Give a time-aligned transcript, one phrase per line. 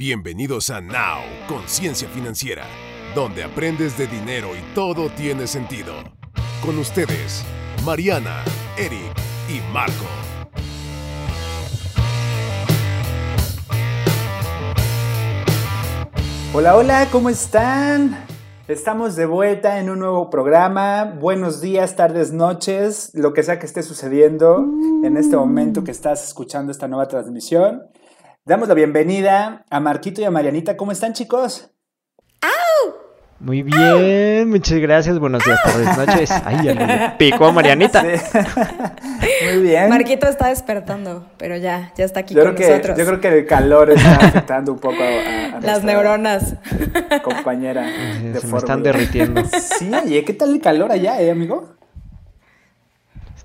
[0.00, 2.64] Bienvenidos a Now, Conciencia Financiera,
[3.14, 5.92] donde aprendes de dinero y todo tiene sentido.
[6.64, 7.44] Con ustedes,
[7.84, 8.42] Mariana,
[8.78, 9.12] Eric
[9.50, 10.06] y Marco.
[16.54, 18.24] Hola, hola, ¿cómo están?
[18.68, 21.14] Estamos de vuelta en un nuevo programa.
[21.20, 24.64] Buenos días, tardes, noches, lo que sea que esté sucediendo
[25.04, 27.82] en este momento que estás escuchando esta nueva transmisión.
[28.44, 30.76] Damos la bienvenida a Marquito y a Marianita.
[30.76, 31.70] ¿Cómo están, chicos?
[33.38, 35.18] Muy bien, muchas gracias.
[35.18, 36.30] Buenos días, tardes, noches.
[36.44, 38.02] Ay, ya le picó a Marianita.
[39.52, 39.88] Muy bien.
[39.88, 42.98] Marquito está despertando, pero ya, ya está aquí yo con creo que, nosotros.
[42.98, 46.56] Yo creo que el calor está afectando un poco a, a Las neuronas.
[47.24, 49.42] compañera Se de me están derritiendo.
[49.78, 51.76] Sí, oye, ¿qué tal el calor allá, eh, amigo?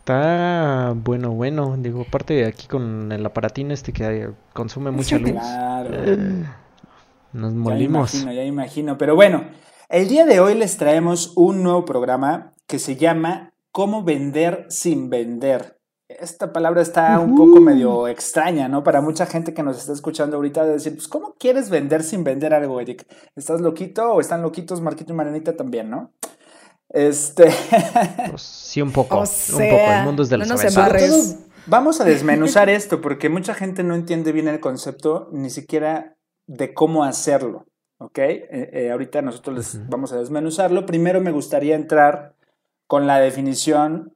[0.05, 1.77] Está bueno, bueno.
[1.79, 5.89] Digo, aparte de aquí con el aparatín este que consume mucha luz, Claro.
[7.33, 8.13] nos Ya molimos.
[8.13, 8.97] imagino, ya imagino.
[8.99, 9.45] Pero bueno,
[9.89, 15.09] el día de hoy les traemos un nuevo programa que se llama ¿Cómo vender sin
[15.09, 15.79] vender?
[16.07, 18.84] Esta palabra está un poco medio extraña, ¿no?
[18.84, 22.23] Para mucha gente que nos está escuchando ahorita de decir, pues, ¿cómo quieres vender sin
[22.23, 23.07] vender algo, Eric?
[23.35, 26.12] ¿Estás loquito o están loquitos Marquito y Marianita también, no?
[26.89, 27.51] Este...
[28.29, 29.17] Pues, sí, un poco.
[29.19, 29.91] O un poco.
[29.91, 33.95] El mundo es de no los nos vamos a desmenuzar esto porque mucha gente no
[33.95, 36.15] entiende bien el concepto ni siquiera
[36.47, 37.65] de cómo hacerlo.
[37.97, 38.19] ¿Ok?
[38.19, 40.85] Eh, eh, ahorita nosotros les vamos a desmenuzarlo.
[40.85, 42.35] Primero me gustaría entrar
[42.87, 44.15] con la definición,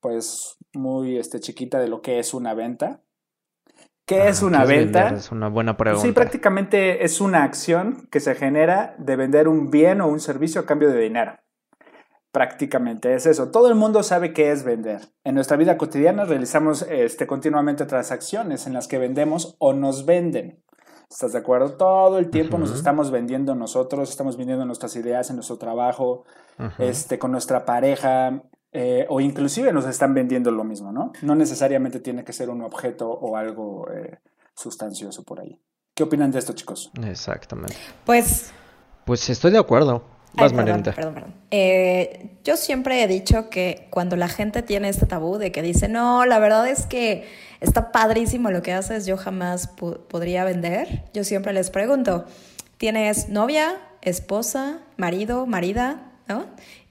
[0.00, 3.02] pues muy este, chiquita de lo que es una venta.
[4.06, 5.00] ¿Qué es una ¿qué es venta?
[5.00, 5.18] vender?
[5.18, 6.06] Es una buena pregunta.
[6.06, 10.60] Sí, prácticamente es una acción que se genera de vender un bien o un servicio
[10.60, 11.36] a cambio de dinero.
[12.36, 13.50] Prácticamente es eso.
[13.50, 15.00] Todo el mundo sabe qué es vender.
[15.24, 20.62] En nuestra vida cotidiana realizamos este, continuamente transacciones en las que vendemos o nos venden.
[21.08, 21.78] ¿Estás de acuerdo?
[21.78, 26.26] Todo el tiempo nos estamos vendiendo nosotros, estamos vendiendo nuestras ideas en nuestro trabajo,
[26.76, 31.12] este, con nuestra pareja, eh, o inclusive nos están vendiendo lo mismo, ¿no?
[31.22, 34.18] No necesariamente tiene que ser un objeto o algo eh,
[34.54, 35.58] sustancioso por ahí.
[35.94, 36.90] ¿Qué opinan de esto, chicos?
[37.02, 37.76] Exactamente.
[38.04, 38.52] Pues.
[39.06, 40.15] Pues estoy de acuerdo.
[40.36, 40.92] Ay, Vas, perdón, Marianita.
[40.92, 41.34] perdón, perdón.
[41.50, 45.88] Eh, yo siempre he dicho que cuando la gente tiene este tabú de que dice,
[45.88, 47.26] no, la verdad es que
[47.60, 52.26] está padrísimo lo que haces, yo jamás po- podría vender, yo siempre les pregunto,
[52.78, 56.02] ¿tienes novia, esposa, marido, marida?
[56.28, 56.46] ¿No?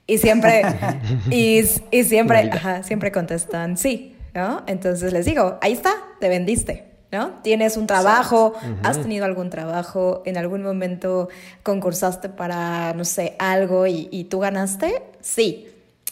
[0.06, 0.62] Y siempre,
[1.30, 4.62] y, y siempre, ajá, siempre contestan sí, ¿no?
[4.66, 7.30] Entonces les digo, ahí está, te vendiste, ¿no?
[7.42, 11.28] Tienes un trabajo, has tenido algún trabajo, en algún momento
[11.62, 15.68] concursaste para, no sé, algo y, y tú ganaste, sí.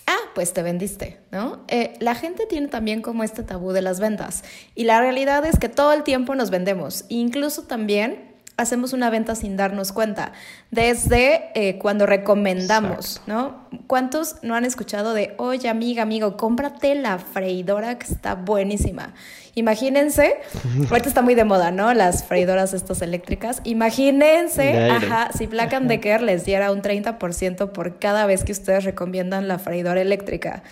[0.07, 1.61] Ah, pues te vendiste, ¿no?
[1.69, 4.45] Eh, la gente tiene también como este tabú de las ventas
[4.75, 9.35] y la realidad es que todo el tiempo nos vendemos, incluso también hacemos una venta
[9.35, 10.33] sin darnos cuenta,
[10.71, 13.65] desde eh, cuando recomendamos, ¿no?
[13.87, 19.15] ¿Cuántos no han escuchado de, oye amiga, amigo, cómprate la freidora que está buenísima?
[19.57, 20.37] Imagínense,
[20.91, 21.93] ahorita está muy de moda, ¿no?
[21.95, 23.61] Las freidoras estas eléctricas.
[23.65, 28.53] Imagínense, De ajá, si Black and Decker les diera un 30% por cada vez que
[28.53, 30.63] ustedes recomiendan la freidora eléctrica.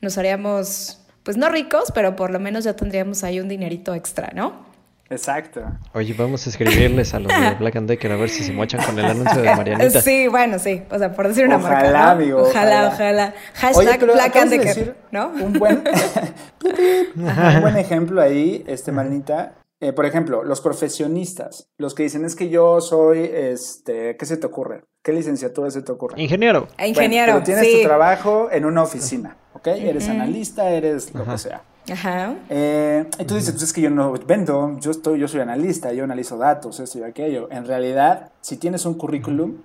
[0.00, 4.30] Nos haríamos, pues no ricos, pero por lo menos ya tendríamos ahí un dinerito extra,
[4.34, 4.71] ¿no?
[5.12, 5.62] Exacto.
[5.94, 8.84] Oye, vamos a escribirles a los de Black and Decker a ver si se mochan
[8.84, 10.00] con el anuncio de Marianita.
[10.00, 10.82] Sí, bueno, sí.
[10.90, 11.92] O sea, por decir una Ojalá, marca.
[11.92, 12.10] ¿no?
[12.10, 13.34] amigo, Ojalá, ojalá.
[13.54, 15.28] Hashtag pero Black acabas and de Decker, decir ¿no?
[15.28, 15.84] Un buen,
[17.16, 19.54] un buen ejemplo ahí, este Marinita.
[19.80, 24.36] Eh, por ejemplo, los profesionistas, los que dicen es que yo soy, este, ¿qué se
[24.36, 24.84] te ocurre?
[25.02, 26.22] ¿Qué licenciatura se te ocurre?
[26.22, 26.68] Ingeniero.
[26.78, 27.82] Eh, Ingeniero, Bueno, pero tienes sí.
[27.82, 29.66] tu trabajo en una oficina, ¿ok?
[29.66, 31.32] Eres analista, eres lo Ajá.
[31.32, 31.62] que sea.
[31.90, 32.36] Ajá.
[32.48, 35.92] Eh, y tú dices, pues es que yo no vendo, yo, estoy, yo soy analista,
[35.92, 37.48] yo analizo datos, esto y aquello.
[37.50, 39.56] En realidad, si tienes un currículum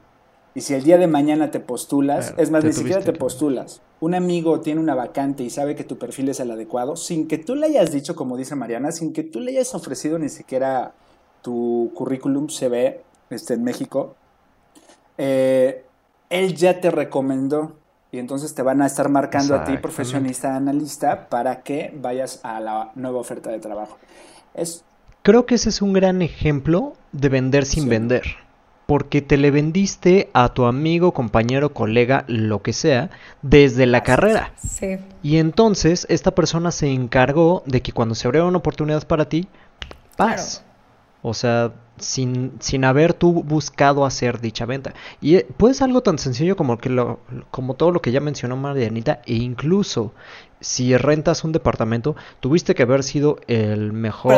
[0.56, 3.82] y si el día de mañana te postulas, Claro, es más, ni siquiera te postulas.
[4.00, 7.38] Un amigo tiene una vacante y sabe que tu perfil es el adecuado, sin que
[7.38, 10.94] tú le hayas dicho, como dice Mariana, sin que tú le hayas ofrecido ni siquiera
[11.42, 14.16] tu currículum ve este, en México,
[15.18, 15.86] eh,
[16.30, 17.74] él ya te recomendó
[18.18, 22.60] y entonces te van a estar marcando a ti, profesionista, analista, para que vayas a
[22.60, 24.00] la nueva oferta de trabajo.
[24.56, 24.84] Es,
[25.22, 27.90] Creo que ese es un gran ejemplo de vender sin Sí.
[27.90, 28.24] vender.
[28.88, 33.12] Porque te le vendiste a tu amigo, compañero, colega, lo que sea,
[33.44, 34.54] desde la carrera.
[34.58, 34.98] Sí.
[35.22, 39.48] Y entonces esta persona se encargó de que cuando se abriera una oportunidad para ti,
[40.18, 40.64] vas.
[41.22, 44.94] O sea, sin, sin haber tú buscado hacer dicha venta.
[45.22, 47.20] Y eh, puede ser algo tan sencillo como, que lo,
[47.52, 50.14] como todo lo que ya mencionó Marianita, e incluso
[50.60, 54.34] si rentas un departamento, tuviste que haber sido el mejor,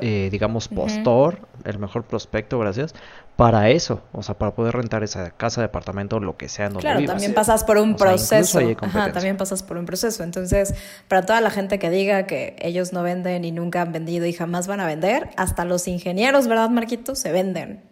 [0.00, 2.94] eh, digamos, postor, el mejor prospecto, gracias,
[3.36, 6.88] para eso, o sea, para poder rentar esa casa, departamento, lo que sea en donde
[6.88, 8.60] Claro, también pasas por un proceso.
[8.80, 10.22] Ajá, también pasas por un proceso.
[10.22, 10.74] Entonces,
[11.08, 14.32] para toda la gente que diga que ellos no venden y nunca han vendido y
[14.32, 17.14] jamás van a vender, hasta los ingenieros, ¿verdad, Marquito?
[17.14, 17.82] Se venden.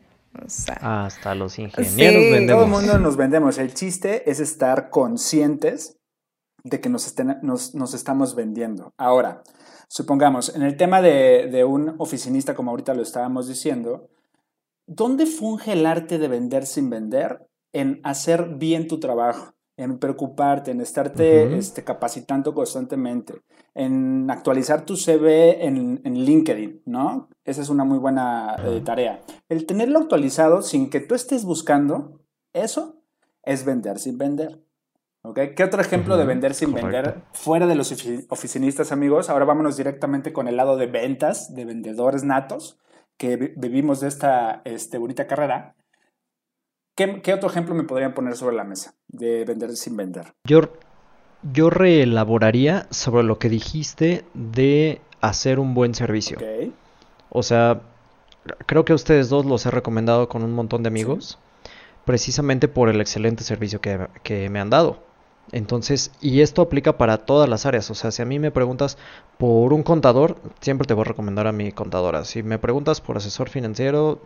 [0.80, 2.64] hasta los ingenieros vendemos.
[2.64, 3.56] Todo el mundo nos vendemos.
[3.58, 5.96] El chiste es estar conscientes
[6.64, 8.92] de que nos, estén, nos, nos estamos vendiendo.
[8.98, 9.42] Ahora,
[9.88, 14.10] supongamos, en el tema de, de, un oficinista, como ahorita lo estábamos diciendo,
[14.90, 17.46] ¿dónde funge el arte de vender sin vender?
[17.72, 23.42] En hacer bien tu trabajo, en preocuparte, en estarte este, capacitando constantemente,
[23.74, 27.28] en actualizar tu CV en, en LinkedIn, ¿no?
[27.44, 29.22] Esa es una muy buena eh, tarea.
[29.48, 32.20] El tenerlo actualizado sin que tú estés buscando,
[32.52, 33.04] eso
[33.44, 34.60] es vender sin vender.
[35.54, 37.92] ¿Qué otro ejemplo de vender sin vender fuera de los
[38.30, 39.28] oficinistas, amigos?
[39.28, 42.78] Ahora vámonos directamente con el lado de ventas, de vendedores natos,
[43.20, 45.74] que vivimos de esta este, bonita carrera.
[46.96, 50.32] ¿Qué, otro ejemplo me podrían poner sobre la mesa de vender sin vender?
[50.48, 50.62] Yo,
[51.52, 56.38] yo reelaboraría sobre lo que dijiste de hacer un buen servicio.
[57.28, 57.82] O sea,
[58.64, 61.38] creo que a ustedes dos los he recomendado con un montón de amigos,
[62.06, 65.09] precisamente por el excelente servicio que me han dado.
[65.52, 67.90] Entonces, y esto aplica para todas las áreas.
[67.90, 68.98] O sea, si a mí me preguntas
[69.36, 72.24] por un contador, siempre te voy a recomendar a mi contadora.
[72.24, 74.20] Si me preguntas por asesor financiero,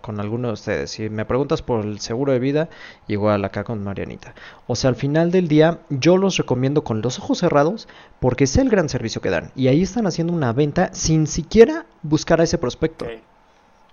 [0.00, 0.90] con alguno de ustedes.
[0.90, 2.68] Si me preguntas por el seguro de vida,
[3.06, 4.34] igual acá con Marianita.
[4.66, 7.86] O sea, al final del día, yo los recomiendo con los ojos cerrados
[8.18, 9.52] porque es el gran servicio que dan.
[9.54, 13.06] Y ahí están haciendo una venta sin siquiera buscar a ese prospecto.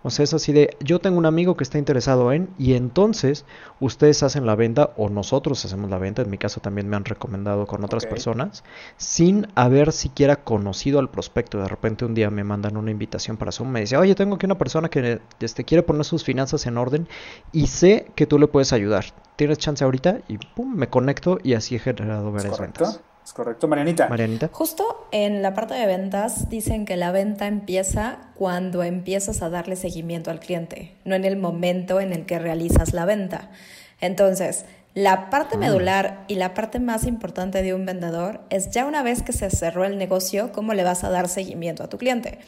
[0.04, 3.46] O sea, es así de, yo tengo un amigo que está interesado en, y entonces
[3.80, 7.06] ustedes hacen la venta o nosotros hacemos la venta, en mi caso también me han
[7.06, 8.64] recomendado con otras personas,
[8.98, 11.60] sin haber siquiera conocido al prospecto.
[11.60, 14.46] De repente un día me mandan una invitación para Zoom, me dice, oye, tengo aquí
[14.46, 17.08] una persona que este, quiere poner sus finanzas en orden
[17.52, 19.06] y sé que tú le puedes ayudar.
[19.36, 20.20] ¿Tienes chance ahorita?
[20.28, 23.02] Y pum, me conecto y así he generado varias ventas.
[23.24, 24.10] ¿Es correcto, Marianita?
[24.10, 24.50] Marianita.
[24.52, 29.76] Justo en la parte de ventas dicen que la venta empieza cuando empiezas a darle
[29.76, 33.50] seguimiento al cliente, no en el momento en el que realizas la venta.
[34.02, 35.60] Entonces, la parte ah.
[35.60, 39.50] medular y la parte más importante de un vendedor es ya una vez que se
[39.50, 42.40] cerró el negocio, cómo le vas a dar seguimiento a tu cliente.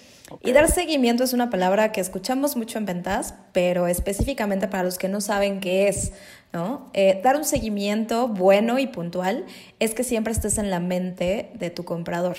[0.42, 4.98] Y dar seguimiento es una palabra que escuchamos mucho en ventas, pero específicamente para los
[4.98, 6.14] que no saben qué es.
[6.54, 6.90] ¿no?
[6.94, 9.46] Eh, dar un seguimiento bueno y puntual
[9.80, 12.38] es que siempre estés en la mente de tu comprador.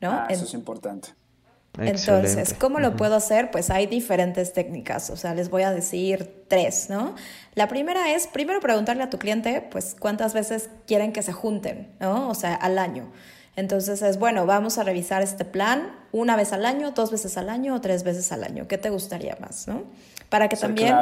[0.00, 0.10] ¿no?
[0.12, 1.08] Ah, eso es importante.
[1.78, 3.50] Entonces, ¿cómo lo puedo hacer?
[3.50, 7.14] Pues hay diferentes técnicas, o sea, les voy a decir tres, ¿no?
[7.54, 11.88] La primera es, primero preguntarle a tu cliente, pues, cuántas veces quieren que se junten,
[12.00, 12.28] ¿no?
[12.28, 13.10] O sea, al año.
[13.56, 17.48] Entonces es, bueno, vamos a revisar este plan una vez al año, dos veces al
[17.48, 18.68] año o tres veces al año.
[18.68, 19.84] ¿Qué te gustaría más, no?
[20.28, 20.94] Para que también...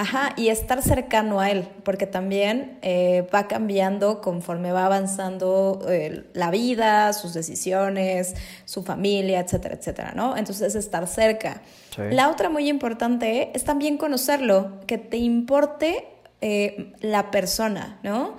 [0.00, 6.24] Ajá, y estar cercano a él, porque también eh, va cambiando conforme va avanzando eh,
[6.34, 10.36] la vida, sus decisiones, su familia, etcétera, etcétera, ¿no?
[10.36, 11.62] Entonces, estar cerca.
[12.12, 16.06] La otra muy importante es también conocerlo, que te importe
[16.40, 18.36] eh, la persona, ¿no?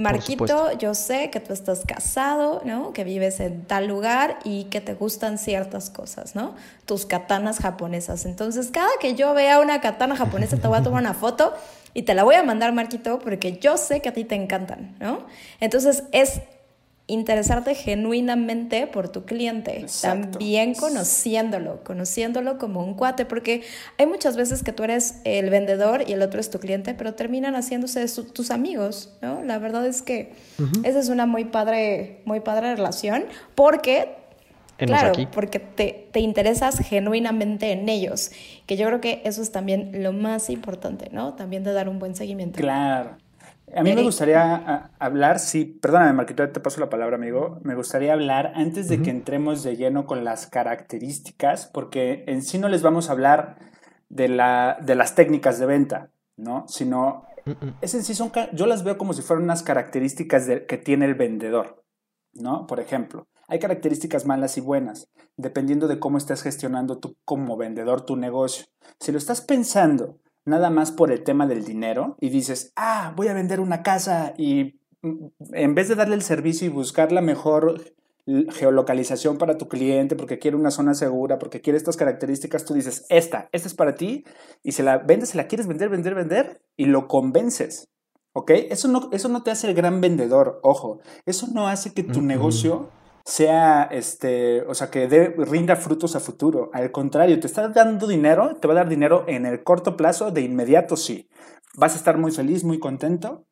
[0.00, 2.94] Marquito, yo sé que tú estás casado, ¿no?
[2.94, 6.54] Que vives en tal lugar y que te gustan ciertas cosas, ¿no?
[6.86, 8.24] Tus katanas japonesas.
[8.24, 11.52] Entonces, cada que yo vea una katana japonesa, te voy a tomar una foto
[11.92, 14.96] y te la voy a mandar, Marquito, porque yo sé que a ti te encantan,
[15.00, 15.26] ¿no?
[15.60, 16.40] Entonces, es
[17.10, 23.62] interesarte genuinamente por tu cliente, también conociéndolo, conociéndolo como un cuate, porque
[23.98, 27.14] hay muchas veces que tú eres el vendedor y el otro es tu cliente, pero
[27.14, 29.42] terminan haciéndose tus amigos, ¿no?
[29.42, 30.32] La verdad es que
[30.84, 33.24] esa es una muy padre, muy padre relación,
[33.54, 34.16] porque
[34.86, 38.30] Claro, porque te, te, interesas genuinamente en ellos,
[38.64, 41.34] que yo creo que eso es también lo más importante, ¿no?
[41.34, 42.58] También de dar un buen seguimiento.
[42.58, 43.18] Claro.
[43.74, 47.60] A mí me gustaría hablar, sí, perdóname Marquito, te paso la palabra, amigo.
[47.62, 52.58] Me gustaría hablar antes de que entremos de lleno con las características, porque en sí
[52.58, 53.58] no les vamos a hablar
[54.08, 56.66] de, la, de las técnicas de venta, ¿no?
[56.68, 57.26] Sino,
[57.80, 61.14] es en sí son, yo las veo como si fueran unas características que tiene el
[61.14, 61.84] vendedor,
[62.32, 62.66] ¿no?
[62.66, 68.02] Por ejemplo, hay características malas y buenas, dependiendo de cómo estás gestionando tú como vendedor
[68.02, 68.66] tu negocio.
[68.98, 70.18] Si lo estás pensando
[70.50, 74.34] nada más por el tema del dinero y dices, ah, voy a vender una casa
[74.36, 77.80] y mm, en vez de darle el servicio y buscar la mejor
[78.26, 83.06] geolocalización para tu cliente porque quiere una zona segura, porque quiere estas características, tú dices,
[83.08, 84.24] esta, esta es para ti
[84.62, 87.88] y se la vendes, se la quieres vender, vender, vender y lo convences.
[88.32, 88.52] ¿Ok?
[88.52, 91.00] Eso no, eso no te hace el gran vendedor, ojo.
[91.26, 92.90] Eso no hace que tu negocio
[93.24, 96.70] sea, este, o sea, que dé, rinda frutos a futuro.
[96.72, 100.30] Al contrario, te está dando dinero, te va a dar dinero en el corto plazo,
[100.30, 101.28] de inmediato sí.
[101.76, 103.46] Vas a estar muy feliz, muy contento,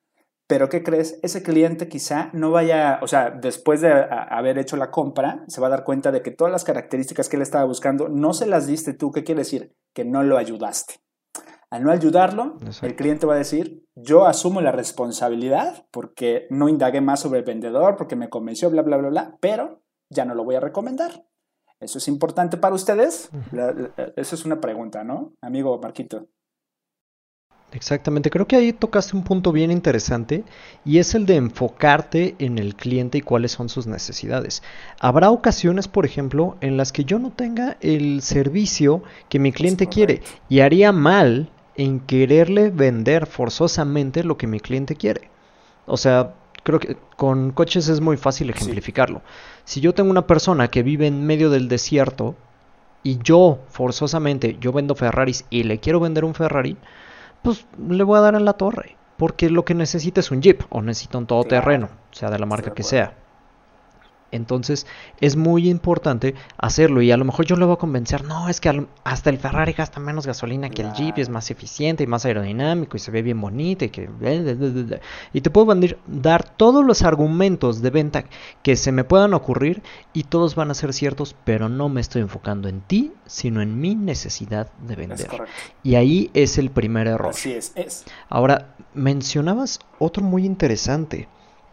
[0.49, 1.21] pero ¿qué crees?
[1.23, 5.67] Ese cliente quizá no vaya, o sea, después de haber hecho la compra, se va
[5.67, 8.67] a dar cuenta de que todas las características que él estaba buscando no se las
[8.67, 9.13] diste tú.
[9.13, 9.75] ¿Qué quiere decir?
[9.93, 10.95] Que no lo ayudaste.
[11.71, 17.03] Al no ayudarlo, el cliente va a decir, yo asumo la responsabilidad porque no indagué
[17.03, 20.45] más sobre el vendedor, porque me convenció, bla, bla, bla, bla, pero ya no lo
[20.45, 21.27] voy a recomendar.
[21.79, 23.31] ¿Eso es importante para ustedes?
[24.17, 25.35] Esa es una pregunta, ¿no?
[25.43, 26.29] Amigo Marquito.
[27.71, 30.43] Exactamente, creo que ahí tocaste un punto bien interesante
[30.87, 34.63] y es el de enfocarte en el cliente y cuáles son sus necesidades.
[35.01, 39.87] Habrá ocasiones, por ejemplo, en las que yo no tenga el servicio que mi cliente
[39.87, 45.31] quiere y haría mal en quererle vender forzosamente lo que mi cliente quiere.
[45.87, 49.23] O sea, creo que con coches es muy fácil ejemplificarlo.
[49.65, 52.35] Si yo tengo una persona que vive en medio del desierto
[53.05, 56.77] y yo forzosamente yo vendo Ferraris y le quiero vender un Ferrari,
[57.43, 58.97] pues le voy a dar en la torre.
[59.17, 62.75] Porque lo que necesita es un Jeep o necesita un todoterreno, sea de la marca
[62.75, 63.15] que sea.
[64.31, 64.87] Entonces
[65.21, 68.61] es muy importante hacerlo y a lo mejor yo le voy a convencer, no, es
[68.61, 72.07] que hasta el Ferrari gasta menos gasolina que el Jeep y es más eficiente y
[72.07, 74.09] más aerodinámico y se ve bien bonito y que...
[75.33, 75.75] Y te puedo
[76.07, 78.25] dar todos los argumentos de venta
[78.63, 79.83] que se me puedan ocurrir
[80.13, 83.81] y todos van a ser ciertos, pero no me estoy enfocando en ti, sino en
[83.81, 85.29] mi necesidad de vender.
[85.83, 87.31] Y ahí es el primer error.
[87.31, 88.05] Así es, es.
[88.29, 91.29] Ahora, mencionabas otro muy interesante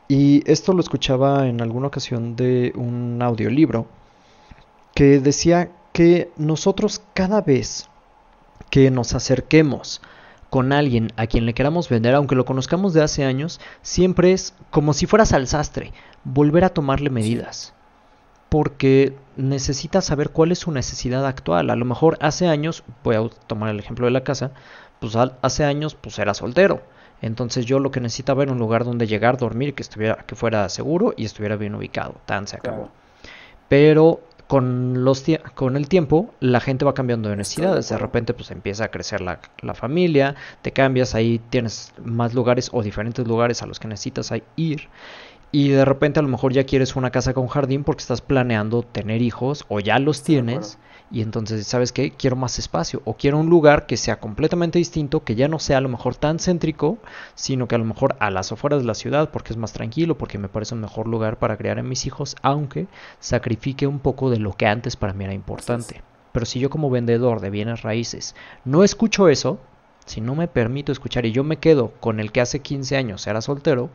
[0.07, 3.87] y esto lo escuchaba en alguna ocasión de un audiolibro
[4.93, 7.89] que decía que nosotros cada vez
[8.69, 10.01] que nos acerquemos
[10.49, 14.53] con alguien a quien le queramos vender, aunque lo conozcamos de hace años, siempre es
[14.69, 15.91] como si fueras al sastre,
[16.23, 17.73] volver a tomarle medidas.
[18.49, 21.69] Porque necesita saber cuál es su necesidad actual.
[21.69, 24.51] A lo mejor hace años, voy a tomar el ejemplo de la casa,
[24.99, 26.81] pues hace años pues era soltero
[27.25, 30.69] entonces yo lo que necesitaba era un lugar donde llegar, dormir, que estuviera, que fuera
[30.69, 32.15] seguro y estuviera bien ubicado.
[32.25, 32.89] Tan se acabó.
[33.67, 37.89] Pero con, los con el tiempo la gente va cambiando de necesidades.
[37.89, 42.69] De repente pues empieza a crecer la, la, familia, te cambias, ahí tienes más lugares
[42.71, 44.87] o diferentes lugares a los que necesitas ir.
[45.51, 48.83] Y de repente a lo mejor ya quieres una casa con jardín porque estás planeando
[48.83, 50.77] tener hijos o ya los tienes
[51.11, 52.11] y entonces, ¿sabes qué?
[52.11, 55.77] Quiero más espacio o quiero un lugar que sea completamente distinto, que ya no sea
[55.77, 56.97] a lo mejor tan céntrico,
[57.35, 60.17] sino que a lo mejor a las afueras de la ciudad, porque es más tranquilo,
[60.17, 62.87] porque me parece un mejor lugar para criar a mis hijos, aunque
[63.19, 66.01] sacrifique un poco de lo que antes para mí era importante.
[66.31, 68.35] Pero si yo como vendedor de bienes raíces
[68.65, 69.59] no escucho eso,
[70.05, 73.25] si no me permito escuchar y yo me quedo con el que hace 15 años
[73.27, 73.89] era soltero,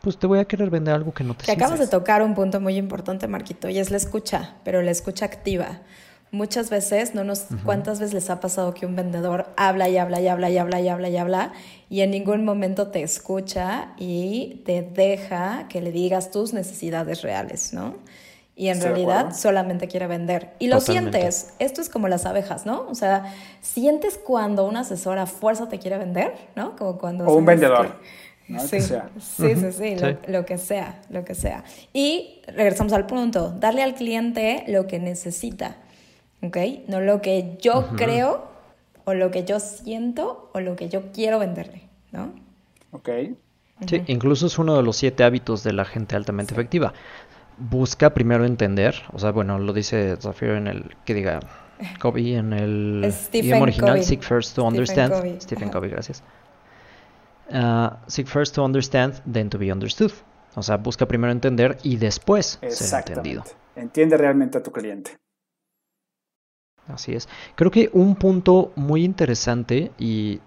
[0.00, 2.34] pues te voy a querer vender algo que no te Te acabas de tocar un
[2.34, 5.80] punto muy importante, Marquito, y es la escucha, pero la escucha activa.
[6.32, 10.18] Muchas veces, no nos, ¿cuántas veces les ha pasado que un vendedor habla y habla
[10.18, 11.52] y habla y habla y habla y habla
[11.90, 17.74] y en ningún momento te escucha y te deja que le digas tus necesidades reales,
[17.74, 17.96] ¿no?
[18.56, 20.54] Y en realidad solamente quiere vender.
[20.58, 21.52] Y lo sientes.
[21.58, 22.86] Esto es como las abejas, ¿no?
[22.88, 26.76] O sea, sientes cuando una asesora fuerza te quiere vender, ¿no?
[26.76, 27.26] Como cuando...
[27.26, 27.98] O un vendedor.
[28.58, 29.96] Sí, sí, sí, sí,
[30.28, 31.64] lo, que sea, lo que sea.
[31.92, 35.76] Y regresamos al punto, darle al cliente lo que necesita.
[36.42, 36.56] ¿Ok?
[36.88, 38.50] No lo que yo creo
[39.04, 42.32] o lo que yo siento o lo que yo quiero venderle, ¿no?
[42.92, 43.08] Ok.
[43.86, 46.92] Sí, incluso es uno de los siete hábitos de la gente altamente efectiva.
[47.58, 51.40] Busca primero entender, o sea, bueno, lo dice Zafiro en el, que diga,
[52.00, 55.40] Covey en el idioma original, Seek First to Understand.
[55.40, 56.22] Stephen Covey, gracias.
[57.52, 60.12] Uh, seek first to understand, then to be understood.
[60.54, 63.44] O sea, busca primero entender y después ser entendido.
[63.76, 65.18] Entiende realmente a tu cliente.
[66.88, 67.28] Así es.
[67.54, 70.40] Creo que un punto muy interesante y,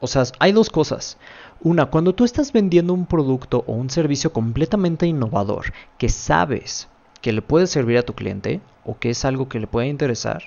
[0.00, 1.18] o sea, hay dos cosas.
[1.60, 6.88] Una, cuando tú estás vendiendo un producto o un servicio completamente innovador que sabes
[7.20, 10.42] que le puede servir a tu cliente o que es algo que le puede interesar,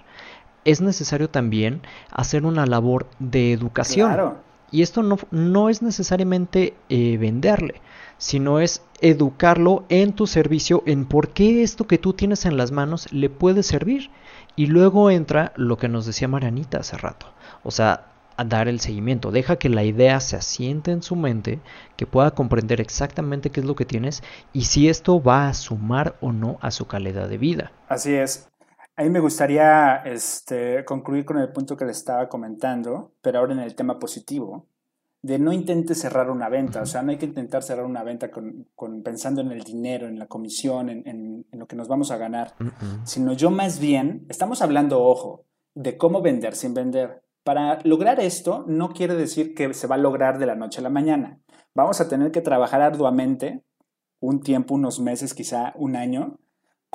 [0.66, 4.10] es necesario también hacer una labor de educación.
[4.10, 4.38] Claro.
[4.72, 7.82] Y esto no, no es necesariamente eh, venderle,
[8.18, 12.72] sino es educarlo en tu servicio, en por qué esto que tú tienes en las
[12.72, 14.10] manos le puede servir.
[14.56, 17.28] Y luego entra lo que nos decía Marianita hace rato.
[17.64, 18.08] O sea,
[18.44, 19.32] dar el seguimiento.
[19.32, 21.60] Deja que la idea se asiente en su mente,
[21.96, 26.16] que pueda comprender exactamente qué es lo que tienes y si esto va a sumar
[26.22, 27.72] o no a su calidad de vida.
[27.88, 28.50] Así es.
[28.98, 33.54] A mí me gustaría este, concluir con el punto que le estaba comentando, pero ahora
[33.54, 34.68] en el tema positivo.
[35.26, 38.30] De no intentes cerrar una venta, o sea, no hay que intentar cerrar una venta
[38.30, 42.54] con, pensando en el dinero, en la comisión, en, lo que nos vamos a ganar,
[43.06, 47.24] sino yo más bien, estamos hablando, ojo, de cómo vender sin vender.
[47.44, 50.84] Para lograr esto, no quiere decir que se va a lograr de la noche a
[50.84, 51.40] la mañana.
[51.74, 53.64] Vamos a tener que trabajar arduamente
[54.20, 56.38] un tiempo, unos meses, quizá un año,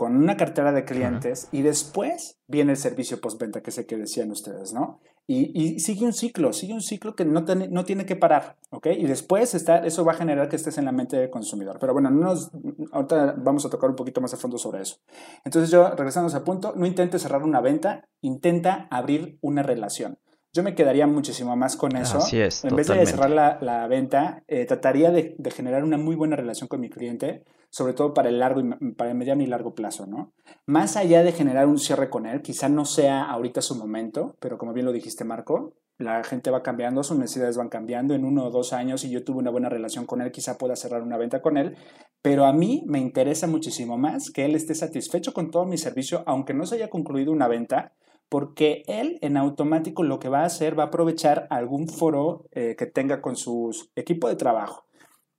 [0.00, 4.30] con una cartera de clientes y después viene el servicio postventa que sé que decían
[4.30, 4.99] ustedes, ¿no?
[5.26, 8.87] Y, sigue un ciclo, sigue un ciclo que no, no tiene que parar, ¿ok?
[8.97, 11.76] Y después está, eso va a generar que estés en la mente del consumidor.
[11.78, 12.50] Pero bueno, no nos,
[12.92, 14.97] ahorita vamos a tocar un poquito más a fondo sobre eso.
[15.45, 20.16] Entonces yo, regresando a punto, no intentes cerrar una venta, intenta abrir una relación.
[20.54, 22.16] Yo me quedaría muchísimo más con eso.
[22.16, 22.64] Así es.
[22.64, 26.69] En vez de cerrar la, venta, eh, trataría de, de, generar una muy buena relación
[26.69, 30.07] con mi cliente, sobre todo para el largo y para el mediano y largo plazo,
[30.07, 30.33] ¿no?
[30.67, 34.59] Más allá de generar un cierre con él, quizá no sea ahorita su momento, pero
[34.59, 38.15] como bien lo dijiste, Marco, la gente va cambiando, sus necesidades van cambiando.
[38.15, 40.75] En uno o dos años, y yo tuve una buena relación con él, quizá pueda
[40.75, 41.77] cerrar una venta con él.
[42.23, 46.23] Pero a mí me interesa muchísimo más que él esté satisfecho con todo mi servicio,
[46.27, 47.93] aunque no se haya concluido una venta,
[48.29, 52.77] porque él en automático lo que va a hacer va a aprovechar algún foro eh,
[52.79, 54.87] que tenga con su equipo de trabajo,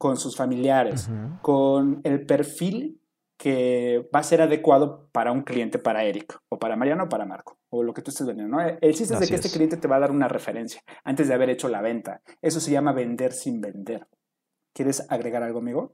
[0.02, 1.08] con sus familiares,
[1.44, 3.00] con el perfil
[3.38, 7.28] que va a ser adecuado para un cliente, para Eric, o para Mariano o para
[7.28, 8.58] Marco, o lo que tú estés vendiendo.
[8.58, 8.64] ¿no?
[8.64, 11.36] El chiste es de que este cliente te va a dar una referencia antes de
[11.36, 12.22] haber hecho la venta.
[12.42, 14.08] Eso se llama vender sin vender.
[14.74, 15.94] ¿Quieres agregar algo, amigo?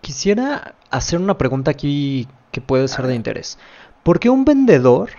[0.00, 3.58] Quisiera hacer una pregunta aquí que puede ser de interés.
[4.02, 5.10] ¿Por qué un vendedor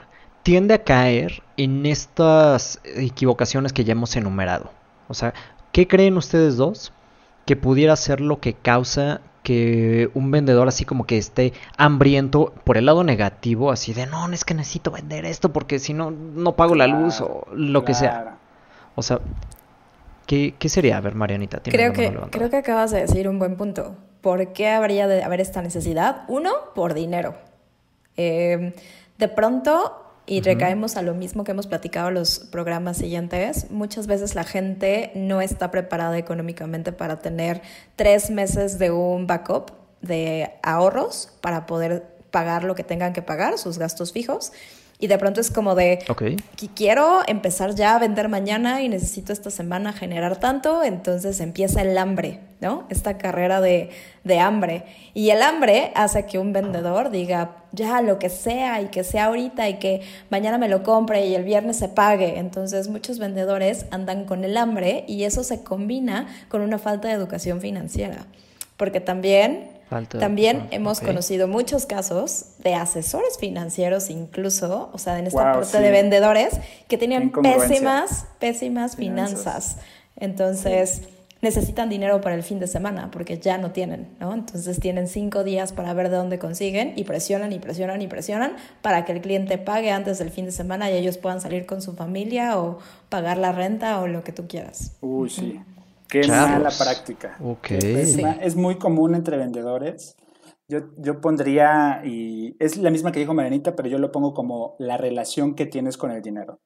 [0.42, 4.72] tiende a caer en estas equivocaciones que ya hemos enumerado.
[5.10, 5.34] O sea,
[5.74, 6.94] ¿qué creen ustedes dos
[7.48, 12.76] que pudiera ser lo que causa que un vendedor así como que esté hambriento por
[12.76, 16.58] el lado negativo, así de no, es que necesito vender esto porque si no, no
[16.58, 18.38] pago la luz o lo que sea.
[18.96, 19.22] O sea,
[20.26, 20.98] ¿qué, sería?
[20.98, 21.62] A ver, Marianita.
[21.64, 23.96] Creo que, creo que acabas de decir un buen punto.
[24.20, 26.26] ¿Por qué habría de haber esta necesidad?
[26.28, 27.36] Uno, por dinero.
[28.18, 28.76] Eh,
[29.18, 33.72] de pronto y recaemos a lo mismo que hemos platicado en los programas siguientes.
[33.72, 37.62] Muchas veces la gente no está preparada económicamente para tener
[37.96, 43.58] tres meses de un backup de ahorros para poder pagar lo que tengan que pagar,
[43.58, 44.52] sus gastos fijos.
[45.00, 46.38] Y de pronto es como de, okay.
[46.76, 51.96] quiero empezar ya a vender mañana y necesito esta semana generar tanto, entonces empieza el
[52.00, 52.88] hambre, ¿no?
[52.90, 53.92] Esta carrera de,
[54.24, 54.86] de hambre.
[55.14, 59.26] Y el hambre hace que un vendedor diga, ya lo que sea y que sea
[59.26, 62.40] ahorita y que mañana me lo compre y el viernes se pague.
[62.40, 67.14] Entonces muchos vendedores andan con el hambre y eso se combina con una falta de
[67.14, 68.26] educación financiera.
[68.78, 69.77] Porque también
[70.20, 75.92] también hemos conocido muchos casos de asesores financieros incluso, o sea, en esta parte de
[75.92, 79.78] vendedores que tenían pésimas, pésimas finanzas.
[80.18, 81.04] Entonces,
[81.42, 84.34] necesitan dinero para el fin de semana porque ya no tienen, ¿no?
[84.34, 88.54] Entonces tienen cinco días para ver de dónde consiguen y presionan y presionan y presionan
[88.82, 91.82] para que el cliente pague antes del fin de semana y ellos puedan salir con
[91.82, 94.94] su familia o pagar la renta o lo que tú quieras.
[95.02, 95.60] Uy, sí.
[96.10, 97.38] Qué mala práctica.
[98.42, 100.16] Es, muy común entre vendedores.
[100.68, 104.76] Yo, yo pondría, y es la misma que dijo Marianita, pero yo lo pongo como
[104.80, 106.60] la relación que tienes con el dinero.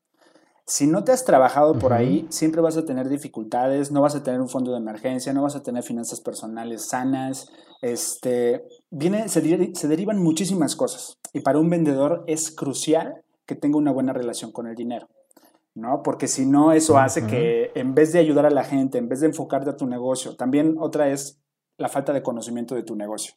[0.65, 4.23] Si no te has trabajado por ahí, siempre vas a tener dificultades, no vas a
[4.23, 7.51] tener un fondo de emergencia, no vas a tener finanzas personales sanas,
[7.82, 11.17] este, viene, se, se derivan muchísimas cosas.
[11.34, 15.10] Y para un vendedor es crucial que tenga una buena relación con el dinero.
[15.76, 16.04] ¿No?
[16.04, 19.22] Porque si no, eso hace que en vez de ayudar a la gente, en vez
[19.22, 21.42] de enfocarte a tu negocio, también otra es
[21.78, 23.36] la falta de conocimiento de tu negocio,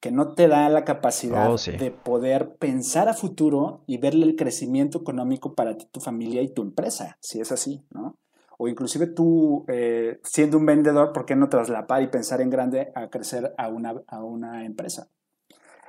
[0.00, 4.36] que no te da la capacidad oh, de poder pensar a futuro y verle el
[4.36, 8.18] crecimiento económico para ti, tu familia y tu empresa, si es así, ¿no?
[8.58, 12.90] O inclusive tú, eh, siendo un vendedor, ¿por qué no traslapar y pensar en grande
[12.94, 15.10] a crecer a una, a una empresa?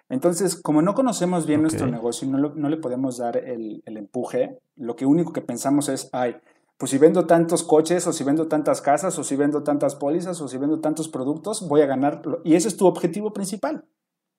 [0.10, 3.98] Entonces, como no conocemos bien nuestro negocio y no, no, le podemos dar el, el,
[3.98, 6.38] empuje, lo que único que pensamos es, ay,
[6.78, 10.40] pues si vendo tantos coches o si vendo tantas casas o si vendo tantas pólizas
[10.42, 12.22] o si vendo tantos productos, voy a ganar.
[12.44, 13.84] Y ese es tu objetivo principal.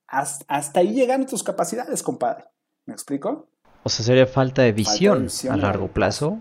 [0.07, 2.45] Hasta, ahí llegan tus capacidades, compadre.
[2.87, 3.49] ¿Me explico?
[3.83, 6.39] O sea, sería falta de visión, a largo plazo.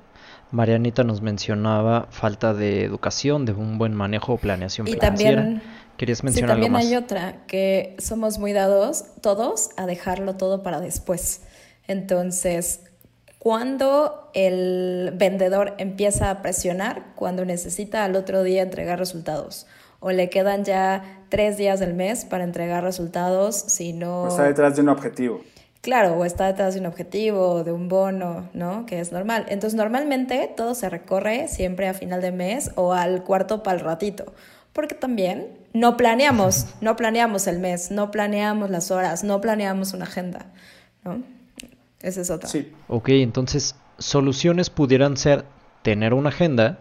[0.52, 5.42] Marianita nos mencionaba falta de educación, de un buen manejo o planeación y financiera.
[5.42, 5.62] También
[5.98, 10.80] ¿Querías mencionar sí, también hay otra, que somos muy dados todos a dejarlo todo para
[10.80, 11.42] después.
[11.88, 12.82] Entonces,
[13.40, 19.66] cuando el vendedor empieza a presionar, cuando necesita al otro día entregar resultados,
[20.00, 24.28] o le quedan ya tres días del mes para entregar resultados, si no...
[24.28, 25.42] Está detrás de un objetivo.
[25.82, 28.86] Claro, o está detrás de un objetivo, de un bono, ¿no?
[28.86, 29.46] Que es normal.
[29.48, 33.84] Entonces, normalmente todo se recorre siempre a final de mes o al cuarto para el
[33.86, 34.34] ratito.
[34.78, 40.06] Porque también no planeamos, no planeamos el mes, no planeamos las horas, no planeamos una
[40.06, 40.52] agenda,
[41.04, 41.24] ¿no?
[42.00, 42.48] Esa es otra.
[42.48, 42.72] Sí.
[42.88, 45.46] Ok, entonces, soluciones pudieran ser
[45.82, 46.78] tener una agenda,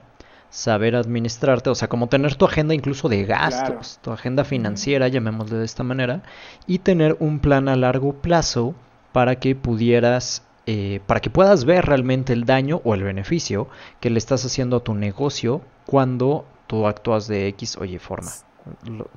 [0.51, 5.57] saber administrarte, o sea, como tener tu agenda incluso de gastos, tu agenda financiera, llamémosle
[5.57, 6.23] de esta manera,
[6.67, 8.75] y tener un plan a largo plazo
[9.13, 13.69] para que pudieras, eh, para que puedas ver realmente el daño o el beneficio
[14.01, 18.31] que le estás haciendo a tu negocio cuando tú actúas de X o Y forma.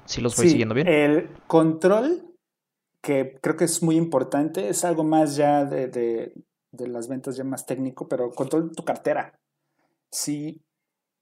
[0.05, 0.87] ¿Sí los voy siguiendo bien?
[0.87, 2.35] El control,
[3.01, 6.33] que creo que es muy importante, es algo más ya de, de,
[6.71, 9.39] de las ventas ya más técnico, pero control tu cartera.
[10.11, 10.61] Si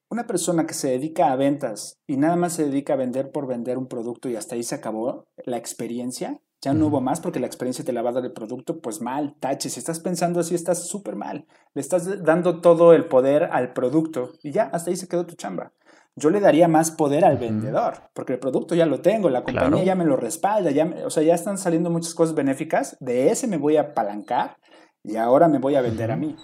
[0.10, 3.48] una persona que se dedica a ventas y nada más se dedica a vender por
[3.48, 7.40] vender un producto y hasta ahí se acabó la experiencia, ya no hubo más porque
[7.40, 9.70] la experiencia te la va a dar el producto, pues mal, tache.
[9.70, 11.46] Si estás pensando así, estás súper mal.
[11.74, 15.36] Le estás dando todo el poder al producto y ya, hasta ahí se quedó tu
[15.36, 15.74] chamba.
[16.20, 19.84] Yo le daría más poder al vendedor, porque el producto ya lo tengo, la compañía
[19.84, 23.46] ya me lo respalda, ya o sea, ya están saliendo muchas cosas benéficas, de ese
[23.46, 24.58] me voy a apalancar
[25.04, 26.36] y ahora me voy a vender a mí.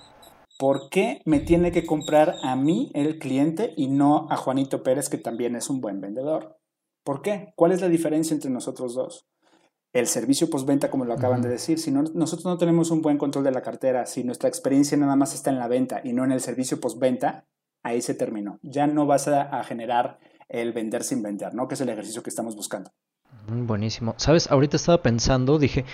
[0.59, 5.09] ¿Por qué me tiene que comprar a mí el cliente y no a Juanito Pérez,
[5.09, 6.59] que también es un buen vendedor?
[7.03, 7.51] ¿Por qué?
[7.55, 9.27] ¿Cuál es la diferencia entre nosotros dos?
[9.93, 13.19] el servicio postventa, como lo acaban de decir, si no, nosotros no tenemos un buen
[13.19, 16.23] control de la cartera, si nuestra experiencia nada más está en la venta y no
[16.23, 17.45] en el servicio postventa,
[17.83, 18.59] ahí se terminó.
[18.63, 20.17] Ya no vas a, generar
[20.49, 21.67] el vender sin vender, ¿no?
[21.67, 22.91] Que es el ejercicio que estamos buscando.
[23.47, 24.15] Mm, buenísimo.
[24.17, 25.85] Sabes, ahorita estaba pensando, dije,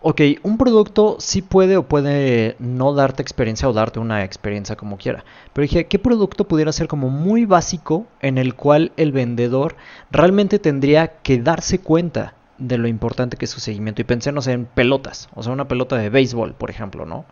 [0.00, 4.96] ok, un producto sí puede o puede no darte experiencia o darte una experiencia como
[4.96, 5.24] quiera.
[5.52, 9.76] Pero dije, ¿qué producto pudiera ser como muy básico en el cual el vendedor
[10.10, 14.00] realmente tendría que darse cuenta de lo importante que es su seguimiento.
[14.00, 17.24] Y pensé, no sé, en pelotas, o sea, una pelota de béisbol, por ejemplo, ¿no?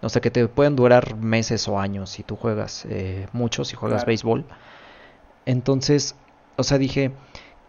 [0.00, 3.74] O sea, que te pueden durar meses o años si tú juegas eh, mucho, si
[3.74, 4.44] juegas béisbol.
[5.44, 6.14] Entonces,
[6.56, 7.10] o sea, dije,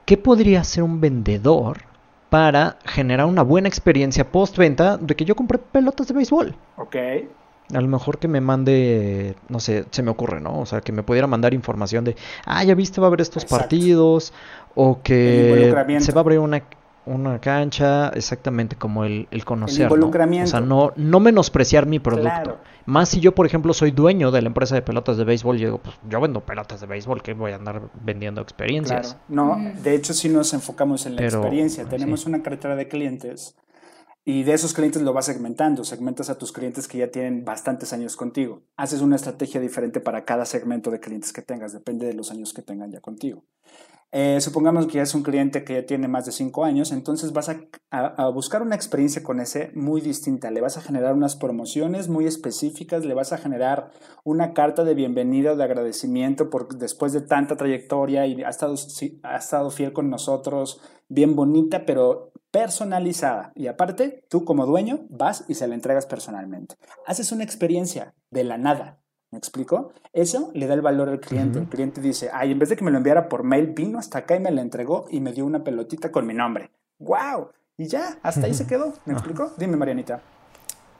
[0.06, 1.84] ¿qué podría hacer un vendedor
[2.30, 6.56] para generar una buena experiencia post-venta de que yo compré pelotas de béisbol?
[6.78, 6.96] Ok.
[7.74, 10.60] A lo mejor que me mande, no sé, se me ocurre, ¿no?
[10.60, 12.16] O sea, que me pudiera mandar información de,
[12.46, 14.34] ah, ya viste, va a haber estos partidos,
[14.74, 16.64] o que se va a abrir una,
[17.06, 19.84] una cancha, exactamente como el, el conocer.
[19.84, 20.48] involucramiento.
[20.48, 22.60] O sea, no, no menospreciar mi producto.
[22.86, 25.68] Más si yo, por ejemplo, soy dueño de la empresa de pelotas de béisbol, yo
[25.68, 29.18] digo, pues yo vendo pelotas de béisbol, que voy a andar vendiendo experiencias.
[29.28, 33.56] No, de hecho, si nos enfocamos en la experiencia, tenemos una cartera de clientes
[34.26, 37.94] y de esos clientes lo vas segmentando, segmentas a tus clientes que ya tienen bastantes
[37.94, 38.62] años contigo.
[38.78, 42.54] Haces una estrategia diferente para cada segmento de clientes que tengas, depende de los años
[42.54, 43.44] que tengan ya contigo.
[44.12, 47.32] Eh, supongamos que ya es un cliente que ya tiene más de cinco años, entonces
[47.32, 50.50] vas a, buscar una experiencia con ese muy distinta.
[50.50, 53.92] Le vas a generar unas promociones muy específicas, le vas a generar
[54.24, 58.76] una carta de bienvenida o de agradecimiento por después de tanta trayectoria y ha estado,
[59.24, 63.52] ha estado fiel con nosotros, bien bonita, pero personalizada.
[63.56, 66.76] Y aparte, tú como dueño vas y se la entregas personalmente.
[67.06, 69.00] Haces una experiencia de la nada
[69.32, 69.94] ¿Me explico?
[70.12, 71.60] Eso le da el valor al cliente.
[71.60, 74.20] El cliente dice, ay, en vez de que me lo enviara por mail, vino hasta
[74.20, 76.72] acá y me la entregó y me dio una pelotita con mi nombre.
[76.98, 77.50] ¡Wow!
[77.78, 78.94] Y ya, hasta ahí se quedó.
[79.06, 79.54] ¿Me explico?
[79.58, 80.22] Dime, Marianita.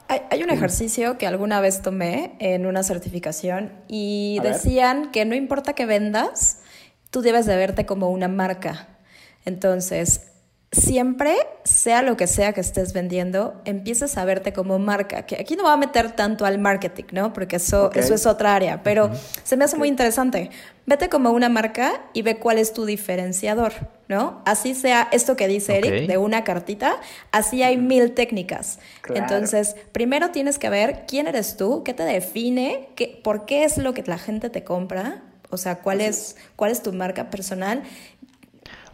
[0.08, 5.74] Hay, un ejercicio que alguna vez tomé en una certificación y decían que no importa
[5.74, 6.62] que vendas,
[7.12, 8.88] tú debes de verte como una marca.
[9.46, 10.29] Entonces,
[10.72, 15.26] siempre, sea lo que sea que estés vendiendo, empieces a verte como marca.
[15.26, 17.34] Que aquí no va a meter tanto al marketing, ¿no?
[17.34, 19.10] Porque eso, eso es otra área, pero
[19.44, 20.52] se me hace muy interesante.
[20.86, 23.74] Vete como una marca y ve cuál es tu diferenciador,
[24.08, 24.42] ¿no?
[24.46, 26.98] Así sea esto que dice Eric, de una cartita,
[27.32, 28.80] así hay mil técnicas.
[29.14, 33.78] Entonces, primero tienes que ver quién eres tú, qué te define, qué, por qué es
[33.78, 37.84] lo que la gente te compra, o sea, cuál es, cuál es tu marca personal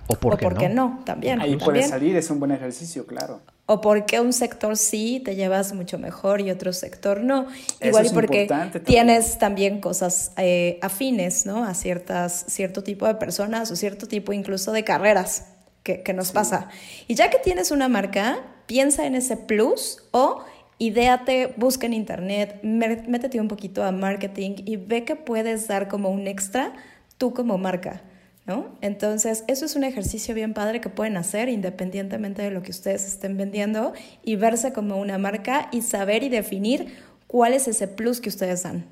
[0.08, 1.02] o por, qué, no?
[1.04, 1.42] también.
[1.42, 3.42] Ahí puede salir, es un buen ejercicio, claro.
[3.68, 7.48] O porque un sector sí te llevas mucho mejor y otro sector no.
[7.82, 8.48] Igual y porque
[8.86, 11.64] tienes también cosas eh, afines, ¿no?
[11.66, 15.48] A ciertas, cierto tipo de personas o cierto tipo incluso de carreras
[15.82, 16.70] que, nos pasa.
[17.08, 20.44] Y ya que tienes una marca, piensa en ese plus o
[20.78, 26.10] ideate, busca en internet, métete un poquito a marketing y ve que puedes dar como
[26.10, 26.74] un extra
[27.18, 28.02] tú como marca.
[28.46, 28.76] ¿No?
[28.82, 33.06] Entonces, eso es un ejercicio bien padre que pueden hacer independientemente de lo que ustedes
[33.06, 36.96] estén vendiendo y verse como una marca y saber y definir
[37.28, 38.86] cuál es ese plus que ustedes dan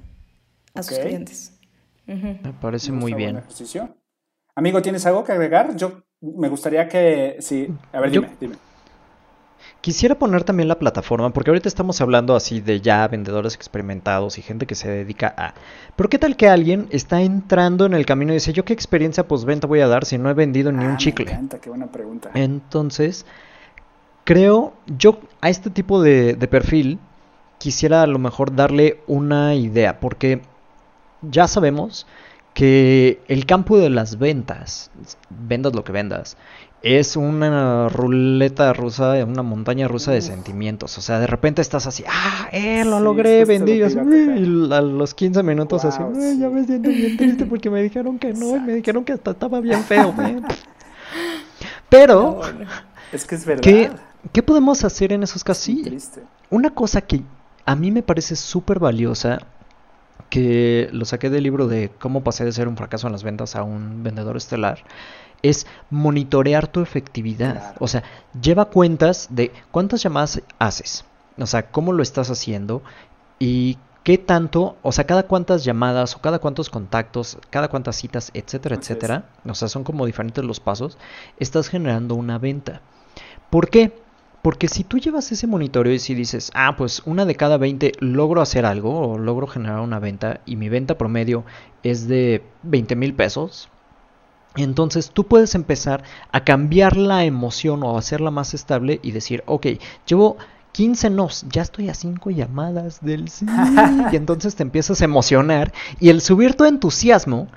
[0.73, 1.53] a sus clientes.
[2.05, 3.37] Me parece muy bien.
[3.37, 3.95] Ejercicio.
[4.55, 5.75] Amigo, ¿tienes algo que agregar?
[5.75, 8.55] Yo me gustaría que, sí, a ver, dime, dime.
[9.83, 14.41] Quisiera poner también la plataforma, porque ahorita estamos hablando así de ya vendedores experimentados y
[14.41, 15.55] gente que se dedica a...
[15.97, 19.27] Pero ¿qué tal que alguien está entrando en el camino y dice, yo qué experiencia
[19.27, 21.25] postventa voy a dar si no he vendido ni un ah, chicle?
[21.25, 22.31] Me encanta, qué buena pregunta.
[22.33, 23.25] Entonces,
[24.23, 26.97] creo, yo a este tipo de, de perfil
[27.57, 30.43] quisiera a lo mejor darle una idea, porque
[31.21, 32.07] ya sabemos
[32.53, 34.91] que el campo de las ventas,
[35.29, 36.37] vendas lo que vendas,
[36.83, 40.97] es una ruleta rusa, una montaña rusa de sentimientos.
[40.97, 43.73] O sea, de repente estás así, ah, eh, lo logré, vendí.
[43.73, 45.99] y a los 15 minutos así,
[46.37, 49.31] ya me siento bien triste porque me dijeron que no, y me dijeron que hasta
[49.31, 50.13] estaba bien feo.
[51.87, 52.41] Pero,
[53.13, 53.63] es que es verdad.
[53.63, 53.89] ¿qué,
[54.33, 55.73] ¿qué, podemos hacer en esos casos?
[56.49, 57.21] Una cosa que
[57.65, 59.47] a mí me parece súper valiosa,
[60.33, 63.55] que lo saqué del libro de cómo pasé de ser un fracaso en las ventas
[63.55, 64.79] a un vendedor estelar,
[65.43, 67.75] es monitorear tu efectividad.
[67.77, 68.01] O sea,
[68.41, 71.05] lleva cuentas de cuántas llamadas haces,
[71.37, 72.81] o sea, cómo lo estás haciendo
[73.37, 78.31] y qué tanto, o sea, cada cuántas llamadas o cada cuántos contactos, cada cuántas citas,
[78.33, 80.97] etcétera, etcétera, o sea, son como diferentes los pasos,
[81.37, 82.81] estás generando una venta.
[83.51, 84.01] ¿Por qué?
[84.43, 87.93] Porque si tú llevas ese monitoreo y si dices, ah, pues una de cada 20
[87.99, 91.45] logro hacer algo o logro generar una venta y mi venta promedio
[91.81, 93.69] es de 20 mil pesos,
[94.57, 96.03] entonces tú puedes empezar
[96.33, 99.67] a cambiar la emoción o hacerla más estable y decir, ok,
[100.05, 100.35] llevo
[100.73, 103.45] 15 nos, ya estoy a 5 llamadas del sí.
[104.11, 107.47] y entonces te empiezas a emocionar y el subir tu entusiasmo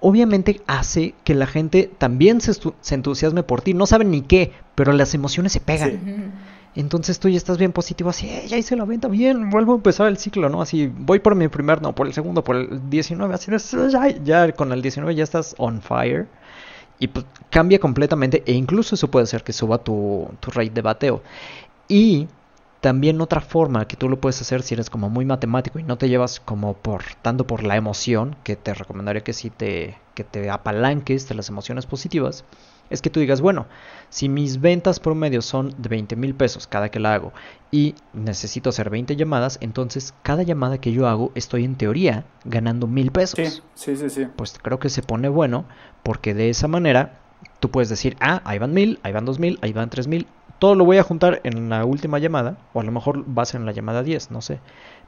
[0.00, 2.52] obviamente hace que la gente también se,
[2.94, 3.74] entusiasme por ti.
[3.74, 6.32] No saben ni qué, pero las emociones se pegan.
[6.74, 9.76] Entonces tú ya estás bien positivo, así, eh, ya hice la venta, bien, vuelvo a
[9.76, 10.62] empezar el ciclo, ¿no?
[10.62, 13.50] Así, voy por mi primer, no, por el segundo, por el 19, así,
[13.90, 16.28] ya, ya con el 19 ya estás on fire.
[17.00, 20.82] Y pues, cambia completamente e incluso eso puede hacer que suba tu, tu rate de
[20.82, 21.22] bateo.
[21.88, 22.28] Y
[22.80, 25.98] también otra forma que tú lo puedes hacer si eres como muy matemático y no
[25.98, 30.24] te llevas como por tanto por la emoción, que te recomendaría que si te, que
[30.24, 32.44] te apalanques de las emociones positivas,
[32.88, 33.66] es que tú digas, bueno,
[34.08, 37.32] si mis ventas promedio son de 20 mil pesos cada que la hago
[37.70, 42.86] y necesito hacer 20 llamadas, entonces cada llamada que yo hago estoy en teoría ganando
[42.86, 43.38] mil pesos.
[43.38, 44.26] Sí, sí, sí, sí.
[44.34, 45.66] Pues creo que se pone bueno
[46.02, 47.20] porque de esa manera
[47.60, 50.26] tú puedes decir, ah, ahí van mil, ahí van dos mil, ahí van tres mil.
[50.60, 53.46] Todo lo voy a juntar en la última llamada, o a lo mejor va a
[53.46, 54.60] ser en la llamada 10, no sé.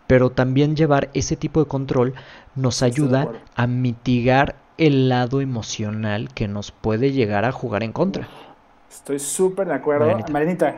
[0.09, 2.15] Pero también llevar ese tipo de control
[2.57, 8.29] nos ayuda a mitigar el lado emocional que nos puede llegar a jugar en contra.
[8.91, 10.07] Estoy súper de acuerdo.
[10.33, 10.75] Marinita,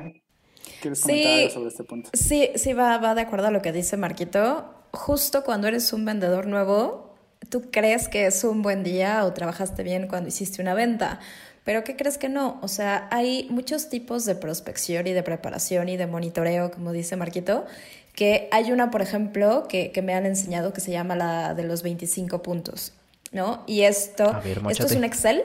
[0.80, 2.10] ¿quieres comentar algo sobre este punto?
[2.12, 4.74] Sí, sí, va, va de acuerdo a lo que dice Marquito.
[4.92, 7.03] Justo cuando eres un vendedor nuevo,
[7.48, 11.20] tú crees que es un buen día o trabajaste bien cuando hiciste una venta.
[11.64, 12.58] Pero ¿qué crees que no?
[12.62, 17.16] O sea, hay muchos tipos de prospección y de preparación y de monitoreo, como dice
[17.16, 17.64] Marquito,
[18.14, 21.64] que hay una, por ejemplo, que, que me han enseñado que se llama la de
[21.64, 22.92] los 25 puntos.
[23.34, 23.64] ¿no?
[23.66, 25.42] Y esto, esto es un Excel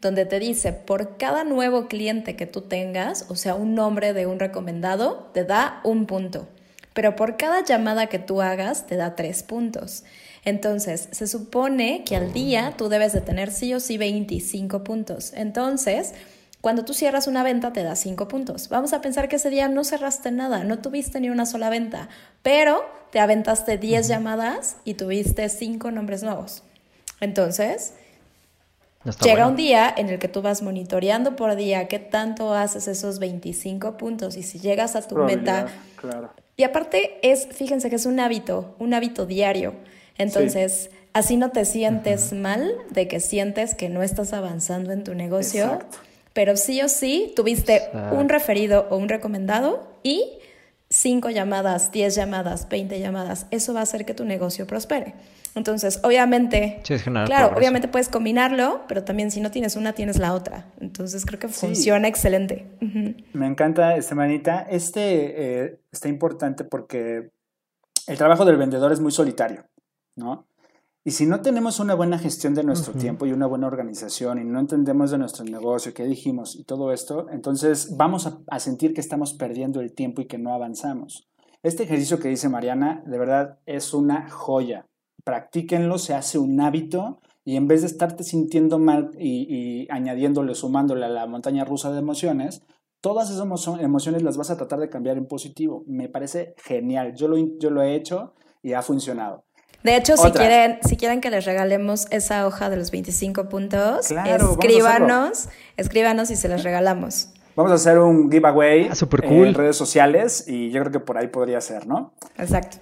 [0.00, 4.26] donde te dice, por cada nuevo cliente que tú tengas, o sea, un nombre de
[4.26, 6.48] un recomendado, te da un punto.
[6.92, 10.04] Pero por cada llamada que tú hagas, te da tres puntos.
[10.44, 15.32] Entonces, se supone que al día tú debes de tener sí o sí 25 puntos.
[15.34, 16.14] Entonces,
[16.60, 18.68] cuando tú cierras una venta, te da 5 puntos.
[18.68, 22.08] Vamos a pensar que ese día no cerraste nada, no tuviste ni una sola venta,
[22.42, 26.62] pero te aventaste 10 llamadas y tuviste 5 nombres nuevos.
[27.20, 27.94] Entonces,
[29.22, 33.18] llega un día en el que tú vas monitoreando por día qué tanto haces esos
[33.18, 35.66] 25 puntos y si llegas a tu meta.
[36.56, 39.74] Y aparte es, fíjense que es un hábito, un hábito diario.
[40.18, 45.14] Entonces, así no te sientes mal de que sientes que no estás avanzando en tu
[45.14, 45.80] negocio.
[46.32, 50.38] Pero sí o sí tuviste un referido o un recomendado y
[50.88, 53.46] cinco llamadas, 10 llamadas, 20 llamadas.
[53.50, 55.14] Eso va a hacer que tu negocio prospere.
[55.54, 56.80] Entonces, obviamente,
[57.26, 60.64] claro, obviamente puedes combinarlo, pero también si no tienes una, tienes la otra.
[60.80, 62.66] Entonces, creo que funciona excelente.
[63.32, 64.66] Me encanta, Estefanita.
[64.70, 67.30] Este eh, está importante porque
[68.06, 69.64] el trabajo del vendedor es muy solitario,
[70.16, 70.46] ¿no?
[71.04, 74.44] Y si no tenemos una buena gestión de nuestro tiempo y una buena organización y
[74.44, 79.00] no entendemos de nuestro negocio, qué dijimos y todo esto, entonces vamos a sentir que
[79.00, 81.28] estamos perdiendo el tiempo y que no avanzamos.
[81.64, 84.86] Este ejercicio que dice Mariana, de verdad, es una joya
[85.24, 91.06] practíquenlo, se hace un hábito y en vez de estarte sintiendo mal y, añadiéndole, sumándole
[91.06, 92.62] a la montaña rusa de emociones,
[93.00, 93.46] todas esas
[93.80, 95.84] emociones las vas a tratar de cambiar en positivo.
[95.86, 97.14] Me parece genial.
[97.14, 99.44] Yo lo, yo lo he hecho y ha funcionado.
[99.82, 104.10] De hecho, si quieren, si quieren que les regalemos esa hoja de los 25 puntos,
[104.10, 107.30] escríbanos, escríbanos y se las regalamos.
[107.56, 111.28] Vamos a hacer un giveaway ah, en redes sociales y yo creo que por ahí
[111.28, 112.14] podría ser, ¿no?
[112.38, 112.78] Exacto.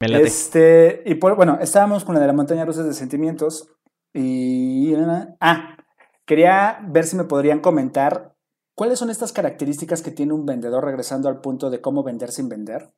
[0.00, 3.70] Este, y por, bueno, estábamos con la de la montaña rusa de sentimientos
[4.14, 4.94] y...
[5.40, 5.76] Ah,
[6.24, 8.36] quería ver si me podrían comentar
[8.76, 12.48] cuáles son estas características que tiene un vendedor regresando al punto de cómo vender sin
[12.48, 12.92] vender.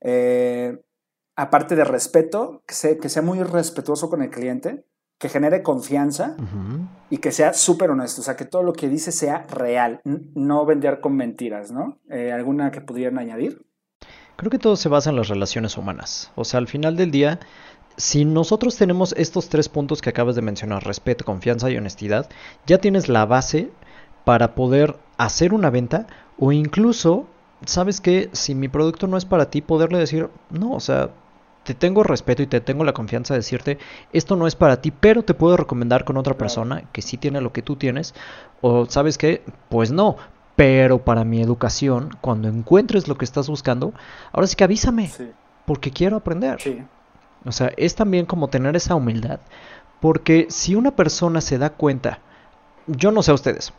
[0.00, 0.78] Eh,
[1.36, 4.84] aparte de respeto, que sea, que sea muy respetuoso con el cliente,
[5.18, 6.36] que genere confianza
[7.08, 10.66] y que sea súper honesto, o sea, que todo lo que dice sea real, no
[10.66, 11.98] vender con mentiras, ¿no?
[12.10, 13.64] Eh, ¿Alguna que pudieran añadir?
[14.36, 16.32] Creo que todo se basa en las relaciones humanas.
[16.34, 17.38] O sea, al final del día,
[17.96, 22.28] si nosotros tenemos estos tres puntos que acabas de mencionar, respeto, confianza y honestidad,
[22.66, 23.70] ya tienes la base
[24.24, 26.06] para poder hacer una venta
[26.38, 27.26] o incluso,
[27.64, 31.10] sabes que si mi producto no es para ti, poderle decir, no, o sea,
[31.64, 33.78] te tengo respeto y te tengo la confianza de decirte,
[34.12, 37.40] esto no es para ti, pero te puedo recomendar con otra persona que sí tiene
[37.40, 38.14] lo que tú tienes,
[38.60, 40.16] o sabes qué, pues no,
[40.56, 43.92] pero para mi educación, cuando encuentres lo que estás buscando,
[44.32, 45.10] ahora sí que avísame,
[45.66, 46.58] porque quiero aprender.
[47.44, 49.40] O sea, es también como tener esa humildad,
[50.00, 52.20] porque si una persona se da cuenta,
[52.86, 53.72] yo no sé a ustedes,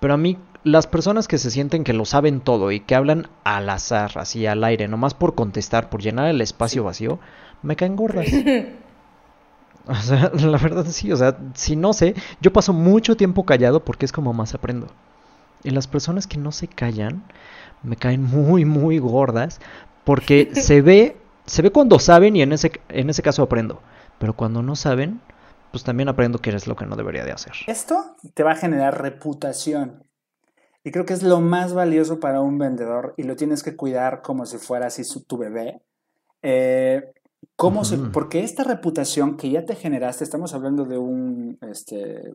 [0.00, 3.28] pero a mí las personas que se sienten que lo saben todo y que hablan
[3.44, 7.18] al azar, así al aire, nomás por contestar, por llenar el espacio vacío,
[7.62, 8.26] me caen gordas.
[9.86, 13.84] o sea, la verdad sí, o sea, si no sé, yo paso mucho tiempo callado
[13.84, 14.88] porque es como más aprendo.
[15.62, 17.22] Y las personas que no se callan
[17.82, 19.60] me caen muy, muy gordas
[20.04, 23.80] porque se ve, se ve cuando saben y en ese, en ese caso aprendo.
[24.18, 25.20] Pero cuando no saben,
[25.70, 27.52] pues también aprendo que es lo que no debería de hacer.
[27.66, 30.04] Esto te va a generar reputación.
[30.82, 34.22] Y creo que es lo más valioso para un vendedor y lo tienes que cuidar
[34.22, 35.82] como si fuera así su, tu bebé.
[36.42, 37.12] Eh,
[37.56, 42.34] ¿cómo se, porque esta reputación que ya te generaste, estamos hablando de un este,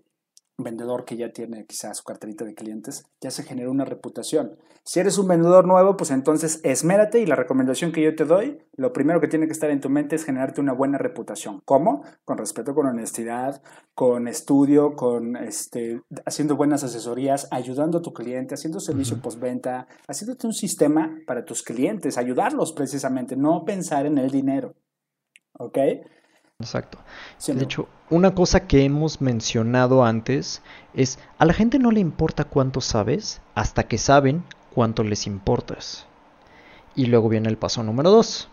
[0.57, 4.57] vendedor que ya tiene quizás su carterita de clientes, ya se genera una reputación.
[4.83, 8.59] Si eres un vendedor nuevo, pues entonces esmérate y la recomendación que yo te doy,
[8.75, 11.61] lo primero que tiene que estar en tu mente es generarte una buena reputación.
[11.65, 12.03] ¿Cómo?
[12.23, 13.61] Con respeto, con honestidad,
[13.95, 20.47] con estudio, con este, haciendo buenas asesorías, ayudando a tu cliente, haciendo servicio postventa, haciéndote
[20.47, 24.75] un sistema para tus clientes, ayudarlos precisamente, no pensar en el dinero.
[25.57, 25.79] ¿Ok?
[26.59, 26.99] Exacto.
[27.47, 30.61] de hecho, una cosa que hemos mencionado antes
[30.93, 36.05] es, a la gente no le importa cuánto sabes hasta que saben cuánto les importas.
[36.95, 38.49] Y luego viene el paso número dos.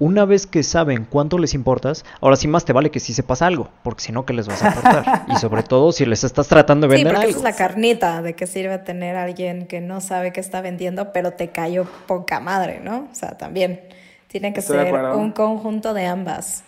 [0.00, 3.42] Una vez que saben cuánto les importas, ahora sí más te vale que sí sepas
[3.42, 5.26] algo, porque si no, ¿qué les vas a aportar?
[5.28, 8.34] y sobre todo si les estás tratando de vender sí, porque es la carnita de
[8.34, 12.38] que sirve tener a alguien que no sabe qué está vendiendo, pero te cayó poca
[12.38, 13.08] madre, ¿no?
[13.10, 13.80] O sea, también
[14.28, 16.62] tiene que ser un conjunto de ambas.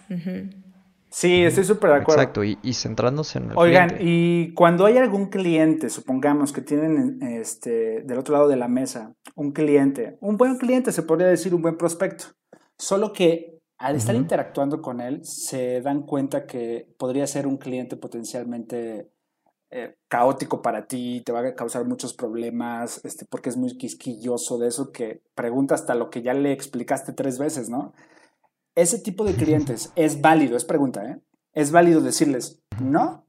[1.11, 2.23] Sí, estoy súper de acuerdo.
[2.23, 8.03] Exacto, y, centrándose en el Oigan, y cuando hay algún cliente, supongamos que tienen este,
[8.03, 11.63] del otro lado de la mesa, un cliente, un buen cliente, se podría decir un
[11.63, 12.27] buen prospecto,
[12.79, 17.97] solo que al estar interactuando con él, se dan cuenta que podría ser un cliente
[17.97, 19.11] potencialmente
[19.71, 24.59] eh, caótico para ti, te va a causar muchos problemas, este, porque es muy quisquilloso
[24.59, 27.95] de eso que pregunta hasta lo que ya le explicaste tres veces, ¿no?
[28.75, 31.21] Ese tipo de clientes es válido, es pregunta, ¿eh?
[31.53, 33.27] Es válido decirles, no,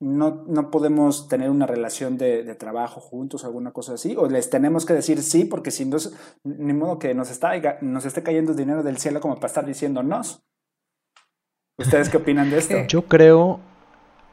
[0.00, 4.50] no, no podemos tener una relación de, trabajo juntos o alguna cosa así, o les
[4.50, 5.98] tenemos que decir sí, porque si no,
[6.44, 10.42] ni modo que nos, está, nos esté cayendo dinero del cielo como para estar diciéndonos.
[11.78, 12.74] ¿Ustedes qué opinan de esto?
[12.88, 13.60] Yo creo,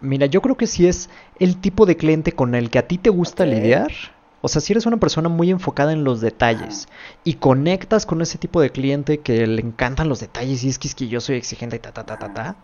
[0.01, 1.09] mira, yo creo que si es
[1.39, 3.91] el tipo de cliente con el que a ti te gusta lidiar,
[4.41, 6.87] o sea, si eres una persona muy enfocada en los detalles
[7.23, 11.33] y conectas con ese tipo de cliente que le encantan los detalles y es quisquilloso
[11.33, 12.55] y exigente y ta, ta, ta, ta, ta,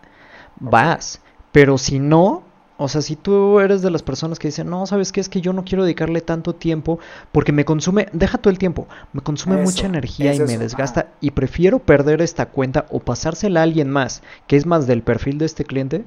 [0.60, 1.20] vas.
[1.50, 2.44] Pero si no,
[2.76, 5.20] o sea, si tú eres de las personas que dicen, no, ¿sabes qué?
[5.20, 6.98] Es que yo no quiero dedicarle tanto tiempo
[7.32, 11.30] porque me consume, deja todo el tiempo, me consume mucha energía y me desgasta y
[11.32, 15.46] prefiero perder esta cuenta o pasársela a alguien más que es más del perfil de
[15.46, 16.04] este cliente,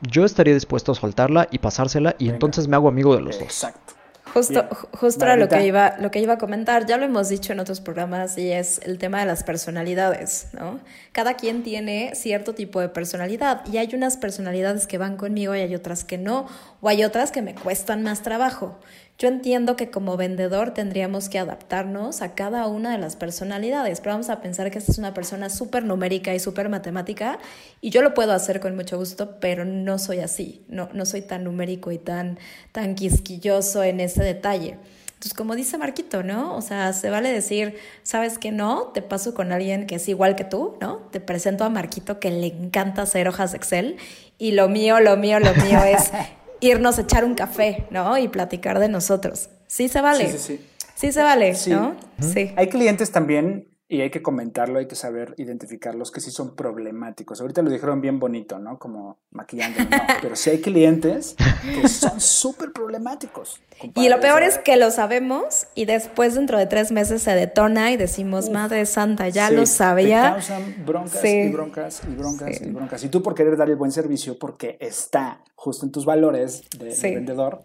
[0.00, 3.42] yo estaría dispuesto a soltarla y pasársela y entonces me hago amigo de los dos.
[3.42, 3.95] Exacto.
[4.36, 7.54] Justo, justo era lo que, iba, lo que iba a comentar, ya lo hemos dicho
[7.54, 10.78] en otros programas y es el tema de las personalidades, ¿no?
[11.12, 15.60] Cada quien tiene cierto tipo de personalidad y hay unas personalidades que van conmigo y
[15.60, 16.46] hay otras que no,
[16.82, 18.78] o hay otras que me cuestan más trabajo.
[19.18, 24.12] Yo entiendo que como vendedor tendríamos que adaptarnos a cada una de las personalidades, pero
[24.12, 27.38] vamos a pensar que esta es una persona súper numérica y súper matemática
[27.80, 31.22] y yo lo puedo hacer con mucho gusto, pero no soy así, no, no soy
[31.22, 32.38] tan numérico y tan,
[32.72, 34.76] tan quisquilloso en ese detalle.
[35.06, 36.54] Entonces, como dice Marquito, ¿no?
[36.54, 38.88] O sea, se vale decir, ¿sabes que no?
[38.92, 40.98] Te paso con alguien que es igual que tú, ¿no?
[41.10, 43.96] Te presento a Marquito que le encanta hacer hojas de Excel
[44.36, 46.12] y lo mío, lo mío, lo mío es
[46.60, 48.16] irnos a echar un café, ¿no?
[48.18, 49.48] Y platicar de nosotros.
[49.66, 50.30] Sí se vale.
[50.30, 50.66] Sí, sí, sí.
[50.94, 51.94] Sí se vale, ¿no?
[52.20, 52.52] Sí.
[52.56, 57.40] Hay clientes también y hay que comentarlo, hay que saber identificarlos que sí son problemáticos.
[57.40, 58.78] Ahorita lo dijeron bien bonito, ¿no?
[58.78, 59.88] Como maquillando, no,
[60.22, 63.60] pero sí hay clientes que son súper problemáticos.
[63.94, 67.92] Y lo peor es que lo sabemos y después dentro de tres meses se detona
[67.92, 70.22] y decimos, Madre Santa, ya lo sabía.
[70.22, 73.04] Te causan broncas y broncas y broncas y broncas.
[73.04, 77.14] Y tú por querer dar el buen servicio, porque está justo en tus valores de,
[77.14, 77.62] vendedor,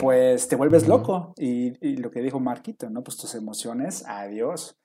[0.00, 1.34] pues te vuelves loco.
[1.36, 3.02] Y, y, lo que dijo Marquito, ¿no?
[3.02, 4.76] Pues tus emociones, adiós.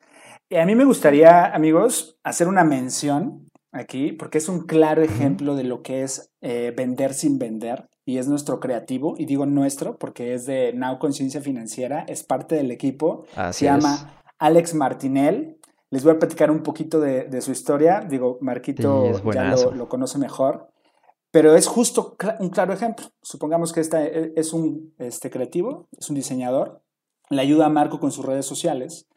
[0.49, 5.65] A mí me gustaría, amigos, hacer una mención aquí, porque es un claro ejemplo de
[5.65, 10.33] lo que es eh, vender sin vender y es nuestro creativo, y digo nuestro porque
[10.33, 15.59] es de Now Conciencia Financiera, es parte del equipo, se llama Alex Martinel.
[15.89, 20.69] Les voy a platicar un poquito de, su historia, digo, Marquito ya lo, conoce mejor,
[21.29, 23.07] pero es justo un claro ejemplo.
[23.21, 26.81] Supongamos que este es un este, creativo, es un diseñador,
[27.29, 29.09] le ayuda a Marco con sus redes sociales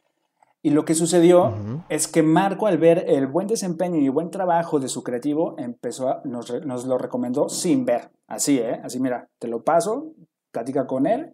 [0.62, 1.54] y lo que sucedió
[1.88, 6.08] es que Marco, al ver el buen desempeño y buen trabajo de su creativo, empezó
[6.08, 6.50] a, nos,
[6.84, 8.11] lo recomendó sin ver.
[8.26, 8.78] Así, ¿eh?
[8.84, 10.12] Así, mira, te lo paso,
[10.50, 11.32] platica con él.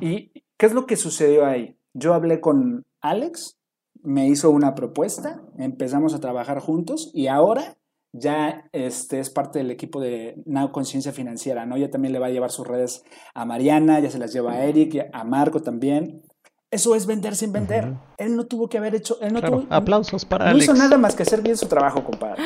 [0.00, 1.76] ¿Y qué es lo que sucedió ahí?
[1.94, 3.58] Yo hablé con Alex,
[4.02, 7.76] me hizo una propuesta, empezamos a trabajar juntos y ahora
[8.12, 11.76] ya este, es parte del equipo de Now Conciencia Financiera, ¿no?
[11.76, 14.64] Ya también le va a llevar sus redes a Mariana, ya se las lleva a
[14.64, 16.22] Eric, a Marco también.
[16.70, 17.94] Eso es vender sin vender.
[18.18, 19.16] Él no tuvo que haber hecho.
[19.22, 22.42] Él no tuvo, Aplausos para No hizo nada más que hacer bien su trabajo, compadre.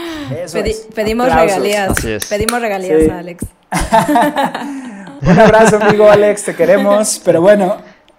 [0.95, 1.99] Pedimos regalías.
[2.29, 3.45] Pedimos regalías a Alex.
[5.23, 6.45] Un abrazo, amigo Alex.
[6.45, 7.21] Te queremos.
[7.25, 7.79] Pero bueno.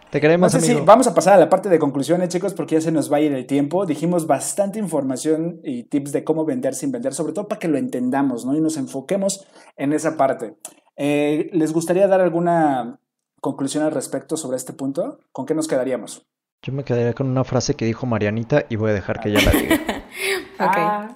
[0.10, 0.86] Te queremos, amigo.
[0.86, 3.22] vamos a pasar a la parte de conclusiones, chicos, porque ya se nos va a
[3.22, 3.86] ir el tiempo.
[3.86, 7.80] Dijimos bastante información y tips de cómo vender sin vender, sobre todo para que lo
[7.80, 8.56] entendamos, ¿no?
[8.56, 10.56] Y nos enfoquemos en esa parte.
[10.97, 12.99] Eh, ¿Les gustaría dar alguna
[13.44, 16.26] conclusión al respecto sobre este punto, ¿con qué nos quedaríamos?
[16.62, 19.41] Yo me quedaría con una frase que dijo Marianita y voy a dejar que ella
[19.41, 19.76] la diga.
[20.54, 20.78] ok.
[20.78, 21.16] Ah.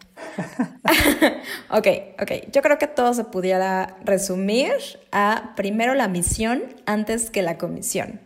[1.77, 1.87] ok,
[2.21, 2.51] ok.
[2.51, 4.73] Yo creo que todo se pudiera resumir
[5.13, 8.19] a primero la misión antes que la comisión.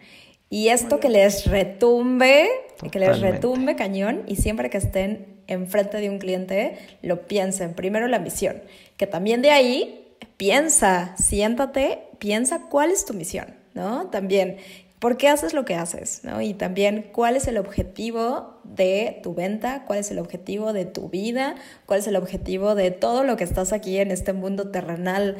[0.50, 2.50] Y esto que les retumbe,
[2.92, 7.76] que les retumbe cañón y siempre que estén enfrente de un cliente, lo piensen.
[7.76, 8.64] Primero la misión.
[8.98, 13.61] Que también de ahí piensa, siéntate, piensa cuál es tu misión.
[13.74, 14.08] ¿No?
[14.08, 14.58] También,
[15.00, 16.24] ¿por qué haces lo que haces?
[16.24, 16.42] ¿no?
[16.42, 19.86] Y también, ¿cuál es el objetivo de tu venta?
[19.86, 21.56] ¿Cuál es el objetivo de tu vida?
[21.86, 25.38] ¿Cuál es el objetivo de todo lo que estás aquí en este mundo terrenal?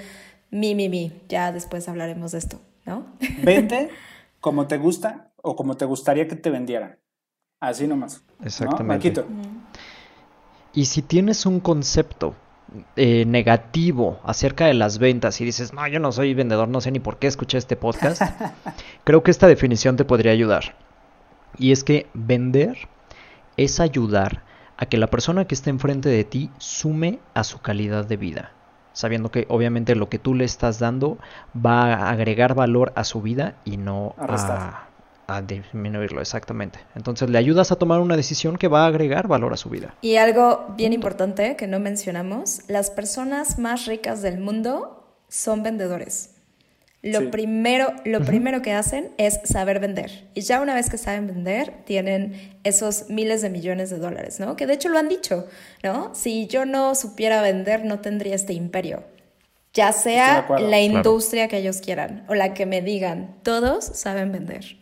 [0.50, 1.14] Mi, mi, mi.
[1.30, 3.06] Ya después hablaremos de esto, ¿no?
[3.44, 3.90] Vente
[4.42, 7.00] como te gusta o como te gustaría que te vendieran.
[7.62, 8.24] Así nomás.
[8.44, 9.24] Exactamente.
[10.74, 12.36] Y si tienes un concepto
[12.96, 16.92] eh, negativo acerca de las ventas y dices, no, yo no soy vendedor, no sé
[16.92, 18.22] ni por qué escuché este podcast,
[19.04, 20.76] creo que esta definición te podría ayudar.
[21.58, 22.88] Y es que vender
[23.58, 24.44] es ayudar
[24.78, 28.52] a que la persona que está enfrente de ti sume a su calidad de vida,
[28.94, 31.18] sabiendo que obviamente lo que tú le estás dando
[31.54, 34.88] va a agregar valor a su vida y no a,
[35.36, 36.80] a disminuirlo, exactamente.
[36.96, 39.96] Entonces le ayudas a tomar una decisión que va a agregar valor a su vida.
[40.02, 46.32] Y algo bien importante que no mencionamos, las personas más ricas del mundo son vendedores.
[47.04, 50.30] Lo, primero, lo primero que hacen es saber vender.
[50.36, 54.56] Y ya una vez que saben vender, tienen esos miles de millones de dólares, ¿no?
[54.56, 55.48] Que de hecho lo han dicho,
[55.82, 56.14] ¿no?
[56.14, 59.04] Si yo no supiera vender, no tendría este imperio.
[59.74, 64.81] Ya sea la industria que ellos quieran o la que me digan, todos saben vender.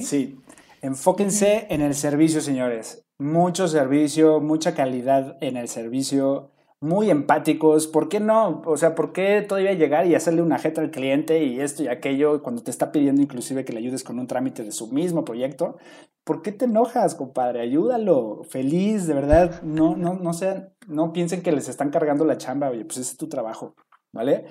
[0.00, 0.40] Sí,
[0.82, 3.04] enfóquense en el servicio, señores.
[3.18, 7.86] Mucho servicio, mucha calidad en el servicio, muy empáticos.
[7.86, 8.62] ¿Por qué no?
[8.64, 11.88] O sea, ¿por qué todavía llegar y hacerle una jeta al cliente y esto y
[11.88, 15.24] aquello cuando te está pidiendo inclusive que le ayudes con un trámite de su mismo
[15.24, 15.76] proyecto?
[16.24, 17.60] ¿Por qué te enojas, compadre?
[17.60, 19.62] Ayúdalo, feliz, de verdad.
[19.62, 23.12] No, no, no sean, no piensen que les están cargando la chamba, oye, pues ese
[23.12, 23.74] es tu trabajo,
[24.12, 24.46] ¿vale?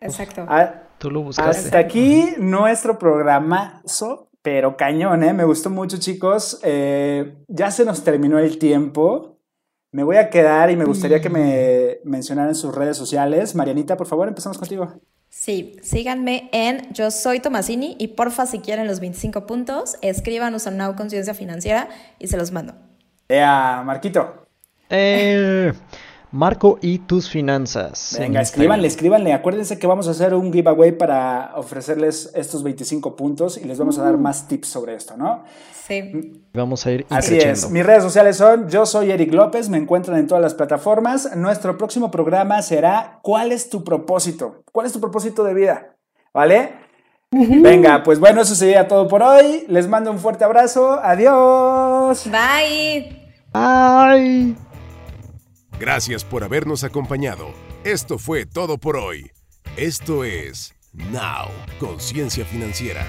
[0.00, 0.44] Exacto.
[0.48, 1.66] Ah, Tú lo buscaste.
[1.66, 5.34] Hasta aquí nuestro programazo pero cañón, ¿eh?
[5.34, 6.58] Me gustó mucho, chicos.
[6.62, 9.36] Eh, ya se nos terminó el tiempo.
[9.92, 12.08] Me voy a quedar y me gustaría que me mm.
[12.08, 13.54] mencionaran sus redes sociales.
[13.54, 14.90] Marianita, por favor, empezamos contigo.
[15.28, 20.70] Sí, síganme en Yo Soy Tomasini y porfa, si quieren los 25 puntos, escríbanos a
[20.70, 22.72] Now Conciencia Financiera y se los mando.
[23.28, 24.46] Ea, Marquito.
[24.88, 25.74] Eh,
[26.30, 28.16] Marco y tus finanzas.
[28.18, 29.32] Venga, escríbanle, escríbanle.
[29.32, 33.98] Acuérdense que vamos a hacer un giveaway para ofrecerles estos 25 puntos y les vamos
[33.98, 34.18] a dar uh.
[34.18, 35.44] más tips sobre esto, ¿no?
[35.86, 36.42] Sí.
[36.52, 37.70] Vamos a ir Así es.
[37.70, 41.34] Mis redes sociales son Yo soy Eric López, me encuentran en todas las plataformas.
[41.34, 44.62] Nuestro próximo programa será ¿Cuál es tu propósito?
[44.70, 45.96] ¿Cuál es tu propósito de vida?
[46.34, 46.88] ¿Vale?
[47.30, 49.64] Venga, pues bueno, eso sería todo por hoy.
[49.68, 50.98] Les mando un fuerte abrazo.
[51.02, 52.26] Adiós.
[52.30, 53.30] Bye.
[53.52, 54.67] Bye.
[55.78, 57.52] Gracias por habernos acompañado.
[57.84, 59.30] Esto fue todo por hoy.
[59.76, 61.48] Esto es Now,
[61.78, 63.06] Conciencia Financiera.